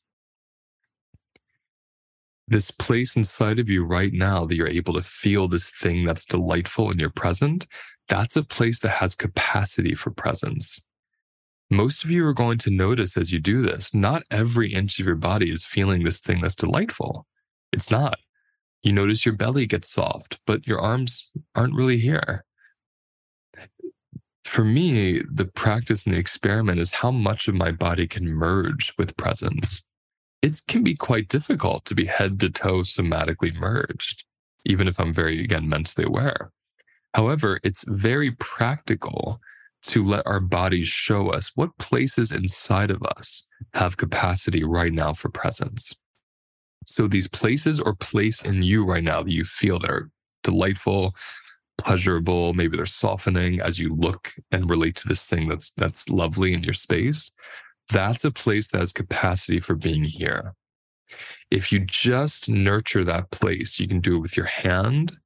this 2.49 2.71
place 2.71 3.17
inside 3.17 3.59
of 3.59 3.69
you 3.69 3.85
right 3.85 4.13
now 4.13 4.45
that 4.45 4.55
you're 4.55 4.69
able 4.69 4.95
to 4.95 5.03
feel 5.03 5.49
this 5.49 5.73
thing 5.73 6.05
that's 6.05 6.25
delightful 6.25 6.91
in 6.91 6.99
your 6.99 7.11
present, 7.11 7.67
that's 8.09 8.37
a 8.37 8.43
place 8.43 8.81
that 8.81 8.91
has 8.91 9.15
capacity 9.15 9.95
for 9.95 10.11
presence. 10.11 10.81
Most 11.71 12.05
of 12.05 12.11
you 12.11 12.25
are 12.25 12.33
going 12.33 12.59
to 12.59 12.71
notice 12.71 13.17
as 13.17 13.33
you 13.33 13.41
do 13.41 13.63
this, 13.63 13.93
not 13.93 14.23
every 14.31 14.73
inch 14.73 15.01
of 15.01 15.07
your 15.07 15.17
body 15.17 15.51
is 15.51 15.65
feeling 15.65 16.05
this 16.05 16.21
thing 16.21 16.41
that's 16.41 16.55
delightful. 16.55 17.27
It's 17.73 17.91
not. 17.91 18.19
You 18.83 18.93
notice 18.93 19.27
your 19.27 19.35
belly 19.35 19.67
gets 19.67 19.91
soft, 19.91 20.39
but 20.47 20.67
your 20.67 20.81
arms 20.81 21.33
aren't 21.57 21.75
really 21.75 21.99
here. 21.99 22.45
For 24.45 24.65
me, 24.65 25.23
the 25.29 25.47
practice 25.47 26.07
and 26.07 26.15
the 26.15 26.21
experiment 26.21 26.79
is 26.79 26.93
how 26.93 27.11
much 27.11 27.49
of 27.49 27.57
my 27.57 27.73
body 27.73 28.07
can 28.07 28.29
merge 28.29 28.95
with 28.97 29.17
presence 29.17 29.83
it 30.47 30.63
can 30.69 30.85
be 30.85 30.95
quite 30.95 31.29
difficult 31.29 31.85
to 31.87 31.95
be 31.95 32.05
head 32.05 32.39
to 32.39 32.49
toe 32.49 32.83
somatically 32.83 33.53
merged, 33.53 34.25
even 34.65 34.87
if 34.87 35.01
I'm 35.01 35.13
very, 35.13 35.43
again, 35.43 35.69
mentally 35.69 36.07
aware. 36.07 36.53
However, 37.15 37.59
it's 37.65 37.85
very 37.89 38.31
practical 38.31 39.41
to 39.83 40.05
let 40.05 40.25
our 40.25 40.39
bodies 40.39 40.87
show 40.87 41.31
us 41.31 41.51
what 41.57 41.77
places 41.79 42.31
inside 42.31 42.93
of 42.93 43.03
us 43.17 43.47
have 43.75 43.97
capacity 43.97 44.63
right 44.63 44.93
now 44.93 45.13
for 45.13 45.31
presence. 45.31 45.93
So, 46.87 47.09
these 47.09 47.27
places 47.27 47.81
or 47.81 47.97
place 47.97 48.43
in 48.43 48.63
you 48.63 48.85
right 48.85 49.03
now 49.03 49.25
that 49.25 49.33
you 49.33 49.43
feel 49.43 49.81
that 49.81 49.91
are 49.91 50.11
delightful, 50.45 51.17
pleasurable, 51.79 52.55
maybe 52.55 52.77
they're 52.77 52.87
softening 52.87 53.61
as 53.61 53.81
you 53.81 53.93
look 53.97 54.33
and 54.53 54.71
relate 54.71 54.95
to 54.97 55.09
this 55.09 55.27
thing 55.27 55.49
that's 55.49 55.71
that's 55.71 56.09
lovely 56.09 56.55
in 56.55 56.63
your 56.63 56.75
space 56.75 57.33
that's 57.91 58.25
a 58.25 58.31
place 58.31 58.69
that 58.69 58.79
has 58.79 58.93
capacity 58.93 59.61
for 59.61 59.75
being 59.75 60.05
here. 60.05 60.55
If 61.51 61.71
you 61.71 61.81
just 61.81 62.49
nurture 62.49 63.05
that 63.05 63.31
place, 63.31 63.79
you 63.79 63.87
can 63.87 64.01
do 64.01 64.17
it 64.17 64.21
with 64.21 64.37
your 64.37 64.47
hand, 64.47 65.17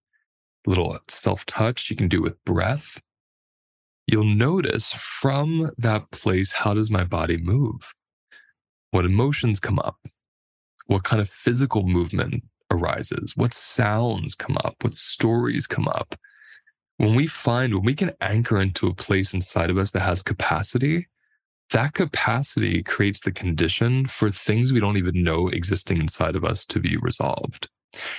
little 0.67 0.99
self 1.09 1.47
touch, 1.47 1.91
you 1.91 1.97
can 1.97 2.09
do 2.09 2.19
it 2.19 2.23
with 2.23 2.45
breath. 2.45 3.01
You'll 4.07 4.25
notice 4.25 4.93
from 4.93 5.71
that 5.79 6.11
place, 6.11 6.53
how 6.53 6.75
does 6.75 6.91
my 6.91 7.05
body 7.05 7.37
move? 7.37 7.95
What 8.91 9.05
emotions 9.05 9.61
come 9.61 9.79
up? 9.79 9.99
What 10.87 11.05
kind 11.05 11.23
of 11.23 11.29
physical 11.29 11.85
movement 11.85 12.43
arises? 12.71 13.33
What 13.37 13.55
sounds 13.55 14.35
come 14.35 14.57
up? 14.65 14.75
What 14.81 14.95
stories 14.95 15.67
come 15.67 15.87
up? 15.89 16.17
When 16.97 17.15
we 17.15 17.27
find, 17.27 17.73
when 17.75 17.85
we 17.85 17.95
can 17.95 18.13
anchor 18.21 18.61
into 18.61 18.89
a 18.89 18.95
place 18.95 19.33
inside 19.33 19.71
of 19.71 19.79
us 19.79 19.93
that 19.93 20.01
has 20.01 20.23
capacity, 20.23 21.07
that 21.73 21.95
capacity 21.95 22.83
creates 22.83 23.21
the 23.21 23.33
condition 23.33 24.07
for 24.07 24.31
things 24.31 24.73
we 24.73 24.81
don't 24.81 24.97
even 24.97 25.23
know 25.23 25.49
existing 25.49 25.99
inside 25.99 26.37
of 26.37 26.45
us 26.45 26.67
to 26.67 26.81
be 26.81 26.97
resolved. 26.97 27.69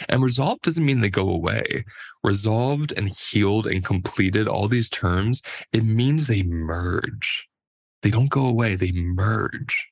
And 0.09 0.21
resolved 0.21 0.63
doesn't 0.63 0.85
mean 0.85 1.01
they 1.01 1.09
go 1.09 1.29
away. 1.29 1.85
Resolved 2.23 2.93
and 2.97 3.09
healed 3.09 3.67
and 3.67 3.83
completed, 3.83 4.47
all 4.47 4.67
these 4.67 4.89
terms, 4.89 5.41
it 5.71 5.83
means 5.83 6.27
they 6.27 6.43
merge. 6.43 7.47
They 8.01 8.09
don't 8.09 8.29
go 8.29 8.45
away, 8.45 8.75
they 8.75 8.91
merge. 8.91 9.87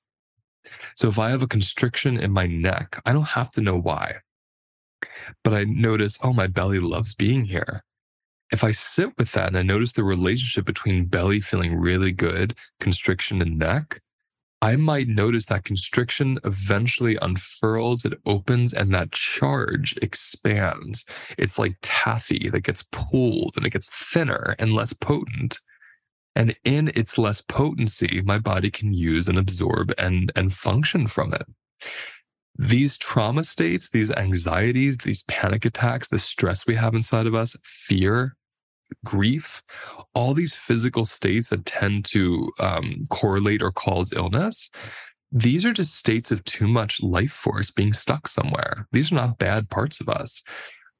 So 0.95 1.07
if 1.07 1.17
I 1.17 1.29
have 1.29 1.43
a 1.43 1.47
constriction 1.47 2.17
in 2.17 2.31
my 2.31 2.45
neck, 2.45 3.01
I 3.05 3.13
don't 3.13 3.23
have 3.23 3.51
to 3.51 3.61
know 3.61 3.77
why. 3.77 4.15
But 5.43 5.53
I 5.53 5.63
notice, 5.63 6.17
oh, 6.21 6.33
my 6.33 6.47
belly 6.47 6.79
loves 6.79 7.15
being 7.15 7.45
here 7.45 7.83
if 8.51 8.63
I 8.63 8.71
sit 8.71 9.17
with 9.17 9.31
that 9.33 9.47
and 9.47 9.57
I 9.57 9.61
notice 9.61 9.93
the 9.93 10.03
relationship 10.03 10.65
between 10.65 11.05
belly 11.05 11.41
feeling 11.41 11.75
really 11.75 12.11
good, 12.11 12.55
constriction, 12.79 13.41
and 13.41 13.57
neck, 13.57 14.01
I 14.61 14.75
might 14.75 15.07
notice 15.07 15.45
that 15.45 15.63
constriction 15.63 16.39
eventually 16.43 17.17
unfurls, 17.21 18.03
it 18.03 18.19
opens, 18.25 18.73
and 18.73 18.93
that 18.93 19.11
charge 19.11 19.95
expands. 20.01 21.05
It's 21.37 21.57
like 21.57 21.77
taffy 21.81 22.49
that 22.49 22.61
gets 22.61 22.83
pulled 22.91 23.55
and 23.55 23.65
it 23.65 23.69
gets 23.71 23.89
thinner 23.89 24.55
and 24.59 24.73
less 24.73 24.91
potent. 24.91 25.59
And 26.35 26.55
in 26.63 26.91
its 26.93 27.17
less 27.17 27.41
potency, 27.41 28.21
my 28.25 28.37
body 28.37 28.69
can 28.69 28.93
use 28.93 29.27
and 29.27 29.37
absorb 29.37 29.93
and, 29.97 30.31
and 30.35 30.53
function 30.53 31.07
from 31.07 31.33
it 31.33 31.45
these 32.59 32.97
trauma 32.97 33.45
states, 33.45 33.89
these 33.89 34.11
anxieties, 34.11 34.97
these 34.97 35.23
panic 35.23 35.63
attacks, 35.63 36.09
the 36.09 36.19
stress 36.19 36.67
we 36.67 36.75
have 36.75 36.93
inside 36.93 37.25
of 37.25 37.33
us, 37.33 37.55
fear, 37.63 38.35
grief, 39.05 39.61
all 40.13 40.33
these 40.33 40.55
physical 40.55 41.05
states 41.05 41.49
that 41.49 41.65
tend 41.65 42.05
to 42.05 42.51
um, 42.59 43.07
correlate 43.09 43.61
or 43.61 43.71
cause 43.71 44.13
illness, 44.13 44.69
these 45.31 45.65
are 45.65 45.73
just 45.73 45.95
states 45.95 46.31
of 46.31 46.43
too 46.45 46.67
much 46.67 47.01
life 47.03 47.31
force 47.31 47.71
being 47.71 47.93
stuck 47.93 48.27
somewhere. 48.27 48.87
These 48.91 49.11
are 49.11 49.15
not 49.15 49.37
bad 49.37 49.69
parts 49.69 49.99
of 49.99 50.09
us. 50.09 50.41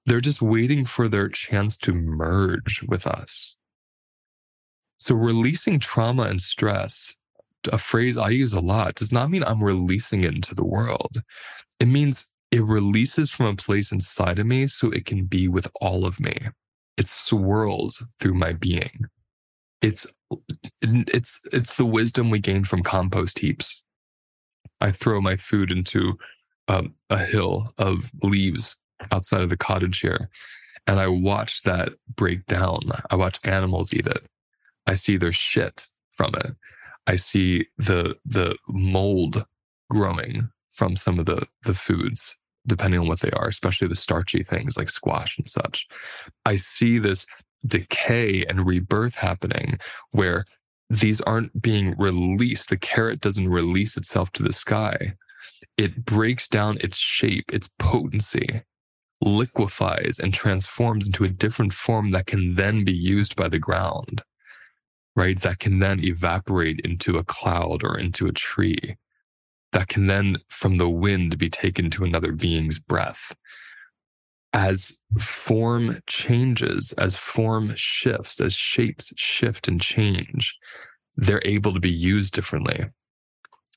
They're 0.06 0.22
just 0.22 0.42
waiting 0.42 0.86
for 0.86 1.08
their 1.08 1.30
chance 1.30 1.78
to 1.78 1.94
merge 1.94 2.84
with 2.88 3.08
us. 3.08 3.56
So, 4.98 5.16
releasing 5.16 5.80
trauma 5.80 6.24
and 6.24 6.42
stress, 6.42 7.16
a 7.72 7.78
phrase 7.78 8.18
I 8.18 8.30
use 8.30 8.54
a 8.54 8.60
lot, 8.60 8.96
does 8.96 9.12
not 9.12 9.30
mean 9.30 9.44
I'm 9.44 9.64
releasing 9.64 10.24
it 10.24 10.36
into 10.36 10.54
the 10.56 10.66
world. 10.66 11.22
It 11.80 11.88
means 11.88 12.26
it 12.52 12.64
releases 12.64 13.32
from 13.32 13.46
a 13.48 13.56
place 13.56 13.92
inside 13.92 14.40
of 14.40 14.46
me 14.46 14.68
so 14.68 14.90
it 14.92 15.06
can 15.06 15.26
be 15.26 15.48
with 15.48 15.68
all 15.80 16.06
of 16.06 16.20
me 16.20 16.50
it 17.00 17.08
swirls 17.08 18.06
through 18.20 18.36
my 18.36 18.54
being. 18.54 19.06
It's 19.82 20.06
it's 20.82 21.40
it's 21.54 21.78
the 21.78 21.86
wisdom 21.86 22.30
we 22.30 22.40
gain 22.40 22.66
from 22.66 22.84
compost 22.84 23.40
heaps. 23.40 23.82
I 24.82 24.92
throw 24.92 25.22
my 25.22 25.38
food 25.38 25.72
into 25.72 26.18
um, 26.68 26.94
a 27.10 27.18
hill 27.18 27.74
of 27.78 28.12
leaves 28.22 28.76
outside 29.12 29.42
of 29.42 29.50
the 29.50 29.58
cottage 29.58 30.02
here, 30.02 30.30
and 30.88 31.00
I 31.00 31.08
watch 31.08 31.64
that 31.64 31.94
break 32.16 32.46
down. 32.48 32.92
I 33.10 33.16
watch 33.16 33.40
animals 33.46 33.94
eat 33.94 34.06
it. 34.06 34.24
I 34.86 34.96
see 34.96 35.16
their 35.16 35.34
shit 35.34 35.88
from 36.12 36.36
it. 36.36 36.54
I 37.08 37.16
see 37.16 37.66
the 37.78 38.18
the 38.26 38.58
mold 38.68 39.46
growing 39.90 40.50
from 40.72 40.98
some 40.98 41.18
of 41.18 41.26
the 41.26 41.48
the 41.64 41.74
foods 41.74 42.36
depending 42.68 43.00
on 43.00 43.08
what 43.08 43.22
they 43.22 43.32
are, 43.32 43.48
especially 43.48 43.88
the 43.88 43.96
starchy 43.96 44.44
things 44.44 44.78
like 44.78 44.90
squash 44.90 45.38
and 45.38 45.50
such. 45.50 45.88
I 46.46 46.56
see 46.56 47.00
this 47.00 47.26
decay 47.66 48.46
and 48.46 48.66
rebirth 48.66 49.16
happening 49.16 49.80
where 50.12 50.46
these 50.90 51.22
aren't 51.22 51.62
being 51.62 51.96
released. 51.98 52.70
The 52.70 52.78
carrot 52.78 53.22
doesn't 53.22 53.50
release 53.50 53.98
itself 53.98 54.32
to 54.34 54.44
the 54.44 54.54
sky. 54.54 55.14
It 55.78 56.06
breaks 56.06 56.48
down 56.48 56.78
its 56.82 56.98
shape, 56.98 57.54
its 57.54 57.70
potency, 57.80 58.64
liquefies 59.22 60.20
and 60.20 60.34
transforms 60.34 61.08
into 61.08 61.24
a 61.24 61.30
different 61.30 61.74
form 61.74 62.12
that 62.12 62.26
can 62.26 62.56
then 62.56 62.84
be 62.84 62.94
used 62.94 63.36
by 63.36 63.50
the 63.50 63.60
ground, 63.60 64.24
right? 65.16 65.40
That 65.42 65.60
can 65.60 65.80
then 65.80 66.04
evaporate 66.04 66.80
into 66.82 67.18
a 67.18 67.24
cloud 67.24 67.84
or 67.84 67.98
into 67.98 68.28
a 68.28 68.32
tree 68.32 68.98
that 69.72 69.88
can 69.88 70.08
then 70.08 70.38
from 70.50 70.78
the 70.78 70.90
wind 70.90 71.38
be 71.38 71.50
taken 71.50 71.90
to 71.92 72.04
another 72.04 72.32
being's 72.32 72.80
breath. 72.80 73.36
As 74.52 75.00
form 75.20 76.00
changes, 76.08 76.92
as 76.94 77.16
form 77.16 77.74
shifts, 77.76 78.42
as 78.42 78.54
shapes 78.54 79.14
shift 79.16 79.68
and 79.68 79.80
change, 79.80 80.58
they're 81.16 81.42
able 81.46 81.74
to 81.74 81.80
be 81.80 81.92
used 81.92 82.34
differently. 82.34 82.86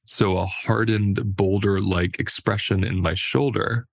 So, 0.05 0.39
a 0.39 0.47
hardened 0.47 1.37
boulder 1.37 1.81
like 1.81 2.19
expression 2.19 2.85
in 2.85 3.01
my 3.01 3.15
shoulder, 3.15 3.87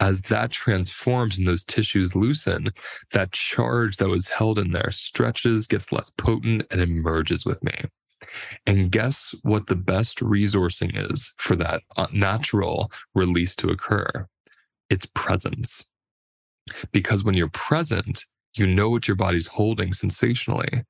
as 0.00 0.22
that 0.22 0.50
transforms 0.50 1.38
and 1.38 1.46
those 1.46 1.64
tissues 1.64 2.16
loosen, 2.16 2.70
that 3.12 3.32
charge 3.32 3.98
that 3.98 4.08
was 4.08 4.28
held 4.28 4.58
in 4.58 4.72
there 4.72 4.90
stretches, 4.90 5.66
gets 5.66 5.92
less 5.92 6.10
potent, 6.10 6.66
and 6.70 6.80
emerges 6.80 7.44
with 7.44 7.62
me. 7.62 7.74
And 8.66 8.90
guess 8.90 9.34
what 9.42 9.66
the 9.66 9.76
best 9.76 10.18
resourcing 10.20 11.10
is 11.10 11.32
for 11.38 11.56
that 11.56 11.82
uh, 11.96 12.06
natural 12.12 12.90
release 13.14 13.56
to 13.56 13.68
occur? 13.68 14.26
It's 14.90 15.06
presence. 15.14 15.84
Because 16.92 17.24
when 17.24 17.34
you're 17.34 17.48
present, 17.48 18.24
you 18.54 18.66
know 18.66 18.90
what 18.90 19.06
your 19.06 19.16
body's 19.16 19.46
holding 19.46 19.92
sensationally. 19.92 20.84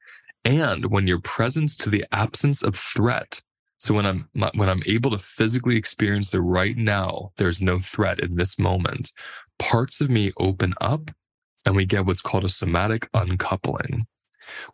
And 0.44 0.86
when 0.86 1.06
you're 1.06 1.20
present 1.20 1.70
to 1.80 1.90
the 1.90 2.04
absence 2.12 2.62
of 2.62 2.76
threat, 2.76 3.42
so 3.78 3.92
when 3.92 4.06
I'm 4.06 4.28
when 4.54 4.68
I'm 4.68 4.82
able 4.86 5.10
to 5.10 5.18
physically 5.18 5.76
experience 5.76 6.30
the 6.30 6.40
right 6.40 6.76
now, 6.76 7.32
there's 7.36 7.60
no 7.60 7.78
threat 7.78 8.20
in 8.20 8.36
this 8.36 8.58
moment. 8.58 9.12
Parts 9.58 10.00
of 10.00 10.08
me 10.08 10.32
open 10.38 10.72
up 10.80 11.10
and 11.66 11.76
we 11.76 11.84
get 11.84 12.06
what's 12.06 12.22
called 12.22 12.44
a 12.44 12.48
somatic 12.48 13.08
uncoupling 13.12 14.06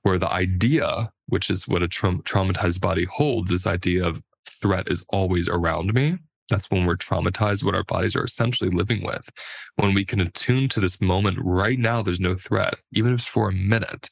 where 0.02 0.18
the 0.18 0.30
idea, 0.30 1.10
which 1.26 1.50
is 1.50 1.68
what 1.68 1.82
a 1.82 1.88
tra- 1.88 2.22
traumatized 2.22 2.80
body 2.80 3.04
holds, 3.04 3.50
this 3.50 3.66
idea 3.66 4.04
of 4.04 4.22
threat 4.48 4.88
is 4.88 5.04
always 5.10 5.48
around 5.48 5.94
me. 5.94 6.18
That's 6.48 6.70
when 6.70 6.84
we're 6.84 6.96
traumatized, 6.96 7.64
what 7.64 7.74
our 7.74 7.84
bodies 7.84 8.14
are 8.14 8.24
essentially 8.24 8.70
living 8.70 9.02
with. 9.04 9.30
When 9.76 9.94
we 9.94 10.04
can 10.04 10.20
attune 10.20 10.68
to 10.70 10.80
this 10.80 11.00
moment 11.00 11.38
right 11.40 11.78
now, 11.78 12.02
there's 12.02 12.20
no 12.20 12.34
threat, 12.34 12.74
even 12.92 13.14
if 13.14 13.20
it's 13.20 13.28
for 13.28 13.48
a 13.48 13.54
minute, 13.54 14.10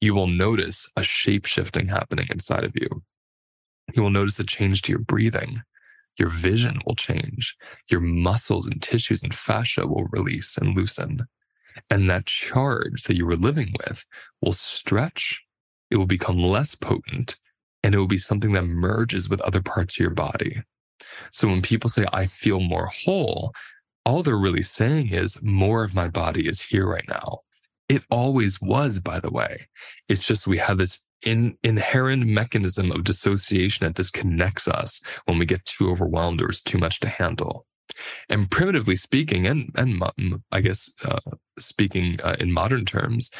you 0.00 0.14
will 0.14 0.26
notice 0.26 0.88
a 0.96 1.02
shape 1.02 1.46
shifting 1.46 1.88
happening 1.88 2.28
inside 2.30 2.64
of 2.64 2.72
you. 2.74 3.02
You 3.94 4.02
will 4.02 4.10
notice 4.10 4.38
a 4.38 4.44
change 4.44 4.82
to 4.82 4.92
your 4.92 5.00
breathing. 5.00 5.62
Your 6.18 6.28
vision 6.28 6.80
will 6.86 6.94
change. 6.94 7.56
Your 7.88 8.00
muscles 8.00 8.66
and 8.66 8.80
tissues 8.80 9.22
and 9.22 9.34
fascia 9.34 9.86
will 9.86 10.04
release 10.10 10.56
and 10.56 10.76
loosen. 10.76 11.26
And 11.88 12.10
that 12.10 12.26
charge 12.26 13.04
that 13.04 13.16
you 13.16 13.26
were 13.26 13.36
living 13.36 13.72
with 13.86 14.04
will 14.42 14.52
stretch, 14.52 15.42
it 15.90 15.96
will 15.96 16.06
become 16.06 16.42
less 16.42 16.74
potent, 16.74 17.36
and 17.82 17.94
it 17.94 17.98
will 17.98 18.06
be 18.06 18.18
something 18.18 18.52
that 18.52 18.64
merges 18.64 19.28
with 19.28 19.40
other 19.40 19.62
parts 19.62 19.94
of 19.94 20.00
your 20.00 20.10
body. 20.10 20.62
So 21.32 21.48
when 21.48 21.62
people 21.62 21.90
say, 21.90 22.04
I 22.12 22.26
feel 22.26 22.60
more 22.60 22.86
whole, 22.86 23.52
all 24.04 24.22
they're 24.22 24.36
really 24.36 24.62
saying 24.62 25.10
is, 25.10 25.42
more 25.42 25.84
of 25.84 25.94
my 25.94 26.08
body 26.08 26.48
is 26.48 26.60
here 26.60 26.86
right 26.86 27.08
now. 27.08 27.40
It 27.88 28.04
always 28.10 28.60
was, 28.60 29.00
by 29.00 29.20
the 29.20 29.30
way. 29.30 29.68
It's 30.08 30.26
just 30.26 30.46
we 30.46 30.58
have 30.58 30.78
this 30.78 31.00
in, 31.22 31.56
inherent 31.62 32.26
mechanism 32.26 32.92
of 32.92 33.04
dissociation 33.04 33.86
that 33.86 33.94
disconnects 33.94 34.68
us 34.68 35.00
when 35.24 35.38
we 35.38 35.46
get 35.46 35.64
too 35.64 35.90
overwhelmed 35.90 36.40
or 36.42 36.48
it's 36.48 36.62
too 36.62 36.78
much 36.78 37.00
to 37.00 37.08
handle. 37.08 37.66
And 38.28 38.50
primitively 38.50 38.96
speaking, 38.96 39.46
and 39.46 39.70
and 39.74 40.02
I 40.52 40.60
guess 40.60 40.90
uh, 41.04 41.20
speaking 41.58 42.18
uh, 42.22 42.36
in 42.38 42.52
modern 42.52 42.84
terms, 42.84 43.30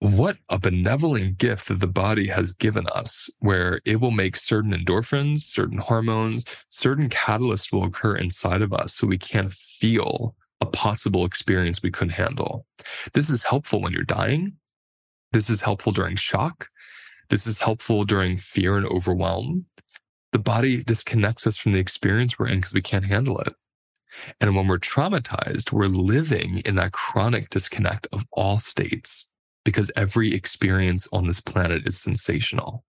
what 0.00 0.36
a 0.50 0.58
benevolent 0.58 1.38
gift 1.38 1.68
that 1.68 1.80
the 1.80 1.86
body 1.86 2.26
has 2.28 2.52
given 2.52 2.86
us, 2.88 3.30
where 3.38 3.80
it 3.84 4.00
will 4.00 4.10
make 4.10 4.36
certain 4.36 4.72
endorphins, 4.72 5.38
certain 5.38 5.78
hormones, 5.78 6.44
certain 6.68 7.08
catalysts 7.08 7.72
will 7.72 7.84
occur 7.84 8.16
inside 8.16 8.62
of 8.62 8.72
us 8.72 8.94
so 8.94 9.06
we 9.06 9.18
can 9.18 9.48
feel 9.50 10.34
a 10.60 10.66
possible 10.66 11.24
experience 11.24 11.82
we 11.82 11.90
couldn't 11.90 12.14
handle. 12.14 12.66
This 13.14 13.30
is 13.30 13.42
helpful 13.42 13.80
when 13.80 13.92
you're 13.92 14.02
dying. 14.02 14.56
This 15.32 15.48
is 15.48 15.62
helpful 15.62 15.92
during 15.92 16.16
shock. 16.16 16.68
This 17.28 17.46
is 17.46 17.60
helpful 17.60 18.04
during 18.04 18.38
fear 18.38 18.76
and 18.76 18.86
overwhelm 18.86 19.66
the 20.32 20.38
body 20.38 20.82
disconnects 20.82 21.46
us 21.46 21.56
from 21.56 21.72
the 21.72 21.78
experience 21.78 22.38
we're 22.38 22.48
in 22.48 22.58
because 22.58 22.74
we 22.74 22.82
can't 22.82 23.04
handle 23.04 23.38
it. 23.40 23.54
And 24.40 24.56
when 24.56 24.66
we're 24.66 24.78
traumatized, 24.78 25.72
we're 25.72 25.86
living 25.86 26.58
in 26.64 26.74
that 26.76 26.92
chronic 26.92 27.50
disconnect 27.50 28.06
of 28.12 28.24
all 28.32 28.58
states 28.58 29.26
because 29.64 29.90
every 29.96 30.32
experience 30.32 31.08
on 31.12 31.26
this 31.26 31.40
planet 31.40 31.86
is 31.86 32.00
sensational. 32.00 32.84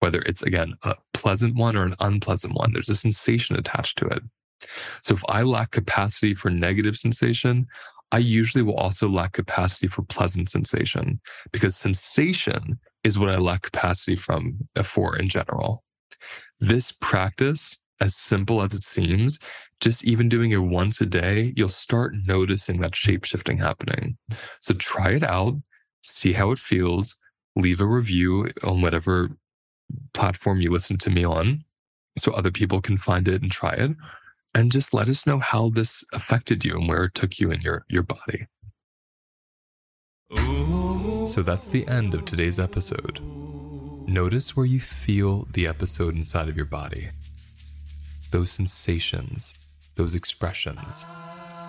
Whether 0.00 0.20
it's, 0.20 0.42
again, 0.42 0.74
a 0.82 0.94
pleasant 1.12 1.56
one 1.56 1.76
or 1.76 1.84
an 1.84 1.94
unpleasant 2.00 2.54
one, 2.54 2.72
there's 2.72 2.88
a 2.88 2.96
sensation 2.96 3.56
attached 3.56 3.98
to 3.98 4.06
it. 4.06 4.22
So 5.02 5.14
if 5.14 5.22
I 5.28 5.42
lack 5.42 5.70
capacity 5.70 6.34
for 6.34 6.50
negative 6.50 6.96
sensation, 6.96 7.66
I 8.12 8.18
usually 8.18 8.62
will 8.62 8.74
also 8.74 9.08
lack 9.08 9.32
capacity 9.32 9.86
for 9.88 10.02
pleasant 10.02 10.48
sensation 10.48 11.20
because 11.52 11.76
sensation 11.76 12.78
is 13.04 13.18
what 13.18 13.30
I 13.30 13.36
lack 13.36 13.62
capacity 13.62 14.16
from 14.16 14.58
for 14.84 15.16
in 15.16 15.28
general. 15.28 15.84
This 16.60 16.92
practice, 16.92 17.76
as 18.00 18.16
simple 18.16 18.62
as 18.62 18.74
it 18.74 18.84
seems, 18.84 19.38
just 19.80 20.04
even 20.04 20.28
doing 20.28 20.52
it 20.52 20.58
once 20.58 21.00
a 21.00 21.06
day, 21.06 21.52
you'll 21.56 21.68
start 21.68 22.12
noticing 22.26 22.80
that 22.80 22.96
shape 22.96 23.24
shifting 23.24 23.58
happening. 23.58 24.16
So 24.60 24.74
try 24.74 25.12
it 25.12 25.22
out, 25.22 25.54
see 26.02 26.32
how 26.32 26.50
it 26.50 26.58
feels, 26.58 27.16
leave 27.56 27.80
a 27.80 27.86
review 27.86 28.50
on 28.62 28.82
whatever 28.82 29.30
platform 30.14 30.60
you 30.60 30.70
listen 30.70 30.98
to 30.98 31.10
me 31.10 31.24
on 31.24 31.64
so 32.18 32.32
other 32.32 32.50
people 32.50 32.80
can 32.80 32.98
find 32.98 33.28
it 33.28 33.42
and 33.42 33.50
try 33.50 33.72
it. 33.72 33.92
And 34.54 34.72
just 34.72 34.92
let 34.92 35.08
us 35.08 35.26
know 35.26 35.38
how 35.38 35.70
this 35.70 36.04
affected 36.12 36.64
you 36.64 36.76
and 36.76 36.88
where 36.88 37.04
it 37.04 37.14
took 37.14 37.38
you 37.38 37.52
in 37.52 37.60
your, 37.60 37.84
your 37.88 38.02
body. 38.02 38.46
So 41.26 41.42
that's 41.42 41.68
the 41.68 41.86
end 41.86 42.14
of 42.14 42.24
today's 42.24 42.58
episode. 42.58 43.20
Notice 44.10 44.56
where 44.56 44.66
you 44.66 44.80
feel 44.80 45.46
the 45.52 45.68
episode 45.68 46.16
inside 46.16 46.48
of 46.48 46.56
your 46.56 46.66
body. 46.66 47.10
Those 48.32 48.50
sensations, 48.50 49.56
those 49.94 50.16
expressions. 50.16 51.06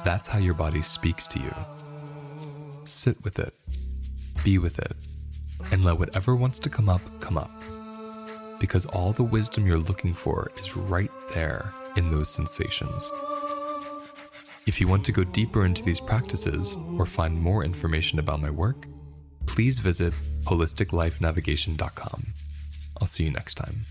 That's 0.03 0.27
how 0.27 0.39
your 0.39 0.55
body 0.55 0.81
speaks 0.81 1.27
to 1.27 1.39
you. 1.39 1.53
Sit 2.83 3.23
with 3.23 3.37
it, 3.37 3.53
be 4.43 4.57
with 4.57 4.79
it, 4.79 4.93
and 5.71 5.85
let 5.85 5.99
whatever 5.99 6.35
wants 6.35 6.57
to 6.61 6.69
come 6.69 6.89
up 6.89 7.03
come 7.19 7.37
up. 7.37 7.51
Because 8.59 8.87
all 8.87 9.13
the 9.13 9.21
wisdom 9.21 9.67
you're 9.67 9.77
looking 9.77 10.15
for 10.15 10.51
is 10.57 10.75
right 10.75 11.11
there 11.35 11.71
in 11.95 12.09
those 12.09 12.31
sensations. 12.33 13.11
If 14.65 14.81
you 14.81 14.87
want 14.87 15.05
to 15.05 15.11
go 15.11 15.23
deeper 15.23 15.63
into 15.63 15.83
these 15.83 15.99
practices 15.99 16.75
or 16.97 17.05
find 17.05 17.39
more 17.39 17.63
information 17.63 18.17
about 18.17 18.41
my 18.41 18.49
work, 18.49 18.87
please 19.45 19.79
visit 19.79 20.13
holisticlifenavigation.com. 20.43 22.25
I'll 22.99 23.07
see 23.07 23.23
you 23.23 23.31
next 23.31 23.55
time. 23.55 23.85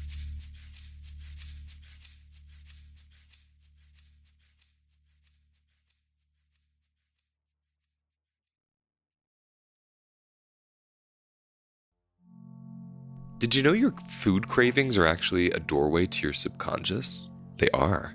Did 13.40 13.54
you 13.54 13.62
know 13.62 13.72
your 13.72 13.94
food 14.20 14.48
cravings 14.48 14.98
are 14.98 15.06
actually 15.06 15.50
a 15.50 15.58
doorway 15.58 16.04
to 16.04 16.22
your 16.22 16.34
subconscious? 16.34 17.22
They 17.56 17.70
are. 17.70 18.14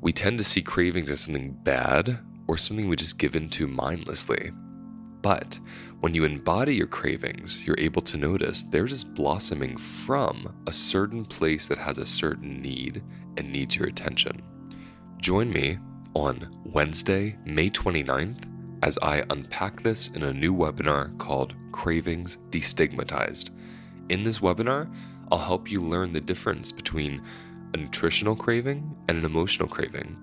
We 0.00 0.12
tend 0.12 0.38
to 0.38 0.44
see 0.44 0.62
cravings 0.62 1.10
as 1.10 1.20
something 1.20 1.56
bad 1.62 2.18
or 2.48 2.58
something 2.58 2.88
we 2.88 2.96
just 2.96 3.18
give 3.18 3.36
into 3.36 3.68
mindlessly. 3.68 4.50
But 5.22 5.58
when 6.00 6.14
you 6.14 6.24
embody 6.24 6.74
your 6.74 6.86
cravings, 6.86 7.64
you're 7.64 7.78
able 7.78 8.02
to 8.02 8.16
notice 8.16 8.62
they're 8.62 8.86
just 8.86 9.14
blossoming 9.14 9.76
from 9.76 10.54
a 10.66 10.72
certain 10.72 11.24
place 11.24 11.66
that 11.68 11.78
has 11.78 11.98
a 11.98 12.06
certain 12.06 12.60
need 12.62 13.02
and 13.36 13.50
needs 13.50 13.76
your 13.76 13.88
attention. 13.88 14.42
Join 15.18 15.50
me 15.50 15.78
on 16.14 16.48
Wednesday, 16.64 17.36
May 17.44 17.70
29th, 17.70 18.44
as 18.82 18.98
I 19.02 19.24
unpack 19.30 19.82
this 19.82 20.08
in 20.08 20.22
a 20.22 20.32
new 20.32 20.54
webinar 20.54 21.16
called 21.18 21.54
Cravings 21.72 22.38
Destigmatized. 22.50 23.50
In 24.08 24.22
this 24.22 24.38
webinar, 24.38 24.92
I'll 25.30 25.38
help 25.38 25.70
you 25.70 25.80
learn 25.80 26.12
the 26.12 26.20
difference 26.20 26.72
between 26.72 27.22
a 27.74 27.76
nutritional 27.76 28.36
craving 28.36 28.96
and 29.08 29.18
an 29.18 29.24
emotional 29.24 29.68
craving, 29.68 30.16